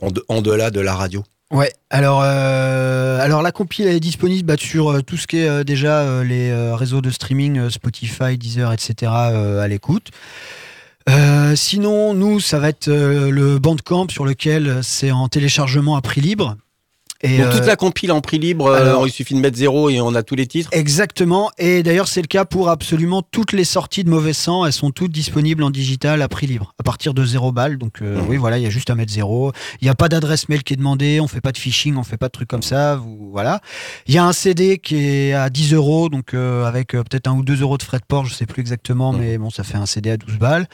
en, 0.00 0.10
de, 0.10 0.24
en 0.26 0.42
delà 0.42 0.72
de 0.72 0.80
la 0.80 0.96
radio. 0.96 1.22
Ouais, 1.52 1.72
alors, 1.90 2.22
euh, 2.24 3.20
alors 3.20 3.40
la 3.40 3.52
compile 3.52 3.86
est 3.86 4.00
disponible 4.00 4.44
bah, 4.46 4.56
sur 4.58 4.90
euh, 4.90 5.02
tout 5.02 5.16
ce 5.16 5.28
qui 5.28 5.38
est 5.38 5.48
euh, 5.48 5.62
déjà 5.62 6.00
euh, 6.00 6.24
les 6.24 6.52
réseaux 6.74 7.00
de 7.00 7.10
streaming, 7.10 7.70
Spotify, 7.70 8.36
Deezer, 8.36 8.72
etc. 8.72 9.12
à 9.12 9.68
l'écoute. 9.68 10.10
sinon, 11.54 12.14
nous, 12.14 12.40
ça 12.40 12.58
va 12.58 12.68
être 12.68 12.88
le 12.88 13.58
Bandcamp 13.58 14.08
sur 14.08 14.24
lequel 14.24 14.80
c'est 14.82 15.12
en 15.12 15.28
téléchargement 15.28 15.96
à 15.96 16.00
prix 16.00 16.20
libre. 16.20 16.56
Et 17.22 17.38
Donc 17.38 17.50
toute 17.50 17.66
la 17.66 17.76
compile 17.76 18.12
en 18.12 18.20
prix 18.20 18.38
libre, 18.38 18.72
alors, 18.72 19.06
il 19.06 19.10
suffit 19.10 19.34
de 19.34 19.40
mettre 19.40 19.56
zéro 19.56 19.88
et 19.88 20.00
on 20.00 20.14
a 20.14 20.22
tous 20.22 20.34
les 20.34 20.46
titres 20.46 20.68
Exactement, 20.72 21.50
et 21.58 21.82
d'ailleurs 21.82 22.08
c'est 22.08 22.20
le 22.20 22.26
cas 22.26 22.44
pour 22.44 22.68
absolument 22.68 23.22
toutes 23.22 23.52
les 23.52 23.64
sorties 23.64 24.04
de 24.04 24.10
Mauvais 24.10 24.32
Sang, 24.32 24.66
elles 24.66 24.72
sont 24.72 24.90
toutes 24.90 25.12
disponibles 25.12 25.62
en 25.62 25.70
digital 25.70 26.20
à 26.22 26.28
prix 26.28 26.46
libre, 26.46 26.74
à 26.78 26.82
partir 26.82 27.14
de 27.14 27.24
zéro 27.24 27.52
balle, 27.52 27.78
donc 27.78 28.02
euh, 28.02 28.20
mmh. 28.20 28.26
oui 28.28 28.36
voilà, 28.36 28.58
il 28.58 28.64
y 28.64 28.66
a 28.66 28.70
juste 28.70 28.90
à 28.90 28.94
mettre 28.94 29.12
zéro, 29.12 29.52
il 29.80 29.84
n'y 29.84 29.90
a 29.90 29.94
pas 29.94 30.08
d'adresse 30.08 30.48
mail 30.48 30.62
qui 30.62 30.74
est 30.74 30.76
demandée, 30.76 31.20
on 31.20 31.28
fait 31.28 31.40
pas 31.40 31.52
de 31.52 31.58
phishing, 31.58 31.96
on 31.96 32.02
fait 32.02 32.18
pas 32.18 32.26
de 32.26 32.32
trucs 32.32 32.48
comme 32.48 32.62
ça, 32.62 32.96
vous, 32.96 33.30
voilà. 33.30 33.60
Il 34.06 34.14
y 34.14 34.18
a 34.18 34.24
un 34.24 34.32
CD 34.32 34.78
qui 34.78 34.96
est 34.96 35.32
à 35.32 35.48
10 35.48 35.74
euros, 35.74 36.08
donc 36.08 36.34
euh, 36.34 36.64
avec 36.64 36.94
euh, 36.94 37.02
peut-être 37.02 37.28
un 37.28 37.34
ou 37.34 37.42
deux 37.42 37.60
euros 37.62 37.78
de 37.78 37.82
frais 37.82 37.98
de 37.98 38.04
port, 38.06 38.26
je 38.26 38.34
sais 38.34 38.46
plus 38.46 38.60
exactement, 38.60 39.12
mmh. 39.12 39.18
mais 39.18 39.38
bon 39.38 39.50
ça 39.50 39.64
fait 39.64 39.78
un 39.78 39.86
CD 39.86 40.10
à 40.10 40.16
12 40.16 40.38
balles, 40.38 40.66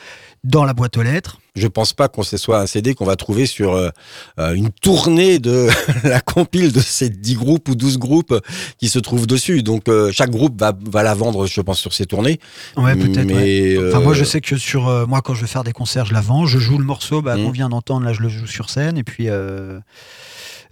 dans 0.44 0.64
la 0.64 0.74
boîte 0.74 0.96
aux 0.96 1.02
lettres. 1.02 1.38
Je 1.54 1.68
pense 1.68 1.92
pas 1.92 2.08
qu'on 2.08 2.22
ce 2.22 2.36
soit 2.36 2.60
un 2.60 2.66
CD 2.66 2.94
qu'on 2.94 3.04
va 3.04 3.16
trouver 3.16 3.46
sur 3.46 3.74
euh, 3.74 3.90
une 4.38 4.70
tournée 4.70 5.38
de 5.38 5.68
la 6.04 6.20
compile 6.20 6.72
de 6.72 6.80
ces 6.80 7.10
10 7.10 7.34
groupes 7.34 7.68
ou 7.68 7.74
12 7.74 7.98
groupes 7.98 8.34
qui 8.78 8.88
se 8.88 8.98
trouvent 8.98 9.26
dessus. 9.26 9.62
Donc 9.62 9.88
euh, 9.88 10.10
chaque 10.12 10.30
groupe 10.30 10.58
va, 10.58 10.72
va 10.90 11.02
la 11.02 11.14
vendre, 11.14 11.46
je 11.46 11.60
pense, 11.60 11.78
sur 11.78 11.92
ses 11.92 12.06
tournées. 12.06 12.40
Ouais, 12.76 12.96
peut-être. 12.96 13.32
Ouais. 13.32 13.78
Enfin, 13.88 14.00
moi, 14.00 14.14
je 14.14 14.24
sais 14.24 14.40
que 14.40 14.56
sur 14.56 14.88
euh, 14.88 15.06
moi, 15.06 15.20
quand 15.20 15.34
je 15.34 15.42
vais 15.42 15.46
faire 15.46 15.64
des 15.64 15.72
concerts, 15.72 16.06
je 16.06 16.14
la 16.14 16.20
vends. 16.20 16.46
Je 16.46 16.58
joue 16.58 16.78
le 16.78 16.84
morceau 16.84 17.22
bah, 17.22 17.36
mmh. 17.36 17.44
qu'on 17.44 17.50
vient 17.50 17.68
d'entendre. 17.68 18.06
Là, 18.06 18.12
je 18.12 18.20
le 18.20 18.28
joue 18.28 18.46
sur 18.46 18.70
scène. 18.70 18.98
Et 18.98 19.04
puis. 19.04 19.28
Euh... 19.28 19.78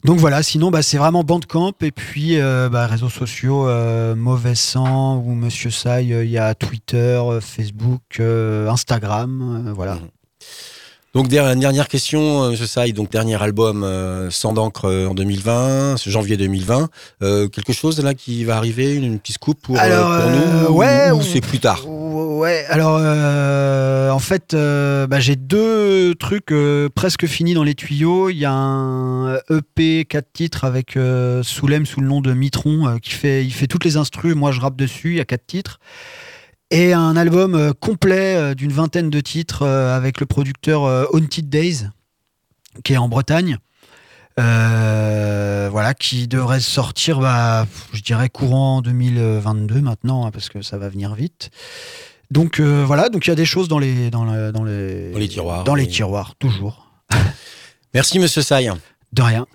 Donc 0.04 0.18
voilà, 0.18 0.42
sinon 0.42 0.70
bah, 0.70 0.82
c'est 0.82 0.96
vraiment 0.96 1.24
Bandcamp 1.24 1.74
et 1.82 1.90
puis 1.90 2.40
euh, 2.40 2.70
bah, 2.70 2.86
réseaux 2.86 3.10
sociaux, 3.10 3.68
euh, 3.68 4.14
Mauvais 4.14 4.54
Sang 4.54 5.18
ou 5.18 5.34
Monsieur 5.34 5.70
Sai, 5.70 6.06
il 6.06 6.30
y 6.30 6.38
a 6.38 6.54
Twitter, 6.54 7.20
Facebook, 7.40 8.00
euh, 8.18 8.68
Instagram, 8.68 9.72
voilà. 9.76 9.96
Mmh. 9.96 10.08
Donc 11.12 11.26
dernière 11.26 11.88
question, 11.88 12.54
je 12.54 12.64
sais, 12.64 12.92
donc 12.92 13.10
dernier 13.10 13.42
album 13.42 13.82
euh, 13.82 14.30
Sans 14.30 14.52
d'encre 14.52 14.84
euh, 14.84 15.08
en 15.08 15.14
2020, 15.14 15.96
janvier 16.06 16.36
2020. 16.36 16.88
Euh, 17.22 17.48
quelque 17.48 17.72
chose 17.72 18.00
là 18.00 18.14
qui 18.14 18.44
va 18.44 18.56
arriver, 18.56 18.94
une, 18.94 19.02
une 19.02 19.18
petite 19.18 19.34
scoop 19.34 19.60
pour, 19.60 19.76
alors, 19.76 20.08
pour 20.08 20.30
nous 20.30 20.76
Ouais. 20.76 21.10
Ou, 21.10 21.16
ou 21.16 21.22
c'est 21.22 21.40
plus 21.40 21.58
tard? 21.58 21.84
Ouais. 21.88 22.64
Alors 22.68 23.00
en 24.14 24.18
fait, 24.20 24.54
bah, 24.54 25.18
j'ai 25.18 25.34
deux 25.34 26.14
trucs 26.14 26.54
presque 26.94 27.26
finis 27.26 27.54
dans 27.54 27.64
les 27.64 27.74
tuyaux. 27.74 28.30
Il 28.30 28.38
y 28.38 28.44
a 28.44 28.52
un 28.52 29.34
EP 29.50 30.04
4 30.04 30.26
titres 30.32 30.64
avec 30.64 30.96
Soulem 31.42 31.86
sous 31.86 32.00
le 32.00 32.06
nom 32.06 32.20
de 32.20 32.32
Mitron 32.32 32.98
qui 33.02 33.10
fait, 33.10 33.44
il 33.44 33.52
fait 33.52 33.66
toutes 33.66 33.84
les 33.84 33.96
instrus. 33.96 34.36
Moi, 34.36 34.52
je 34.52 34.60
rappe 34.60 34.76
dessus. 34.76 35.10
Il 35.10 35.16
y 35.16 35.20
a 35.20 35.24
quatre 35.24 35.46
titres 35.46 35.80
et 36.70 36.92
un 36.92 37.16
album 37.16 37.54
euh, 37.54 37.72
complet 37.72 38.37
euh, 38.37 38.54
d'une 38.54 38.72
vingtaine 38.72 39.11
de 39.11 39.20
titres 39.20 39.62
euh, 39.62 39.96
avec 39.96 40.20
le 40.20 40.26
producteur 40.26 40.83
Haunted 41.12 41.48
Days, 41.48 41.88
qui 42.85 42.94
est 42.94 42.98
en 42.98 43.09
Bretagne. 43.09 43.59
Euh, 44.38 45.68
voilà, 45.70 45.92
qui 45.92 46.28
devrait 46.28 46.61
sortir, 46.61 47.20
bah, 47.20 47.66
je 47.92 48.00
dirais 48.00 48.28
courant 48.28 48.80
2022 48.80 49.80
maintenant, 49.80 50.24
hein, 50.24 50.30
parce 50.30 50.48
que 50.48 50.62
ça 50.62 50.78
va 50.78 50.88
venir 50.88 51.14
vite. 51.14 51.50
Donc 52.30 52.61
euh, 52.61 52.85
voilà, 52.87 53.09
donc 53.09 53.26
il 53.26 53.30
y 53.30 53.33
a 53.33 53.37
des 53.37 53.44
choses 53.44 53.68
dans 53.68 53.80
les 53.80 54.09
dans, 54.11 54.24
le, 54.24 54.52
dans 54.52 54.62
les 54.62 55.11
dans 55.11 55.18
les 55.18 55.28
tiroirs, 55.28 55.64
dans 55.64 55.74
les 55.74 55.88
tiroirs 55.88 56.37
toujours. 56.38 56.90
Merci 57.92 58.20
Monsieur 58.20 58.42
Say. 58.42 58.70
De 59.12 59.22
rien. 59.22 59.46